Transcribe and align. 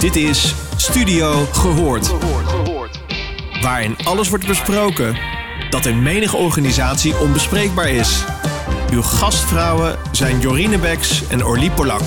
Dit 0.00 0.16
is 0.16 0.54
Studio 0.76 1.30
Gehoord. 1.52 2.08
Waarin 3.62 3.96
alles 4.04 4.28
wordt 4.28 4.46
besproken 4.46 5.18
dat 5.70 5.86
in 5.86 6.02
menige 6.02 6.36
organisatie 6.36 7.18
onbespreekbaar 7.18 7.88
is. 7.88 8.24
Uw 8.92 9.02
gastvrouwen 9.02 9.98
zijn 10.12 10.40
Jorine 10.40 10.78
Beks 10.78 11.28
en 11.28 11.44
Orlie 11.44 11.70
Polak. 11.70 12.00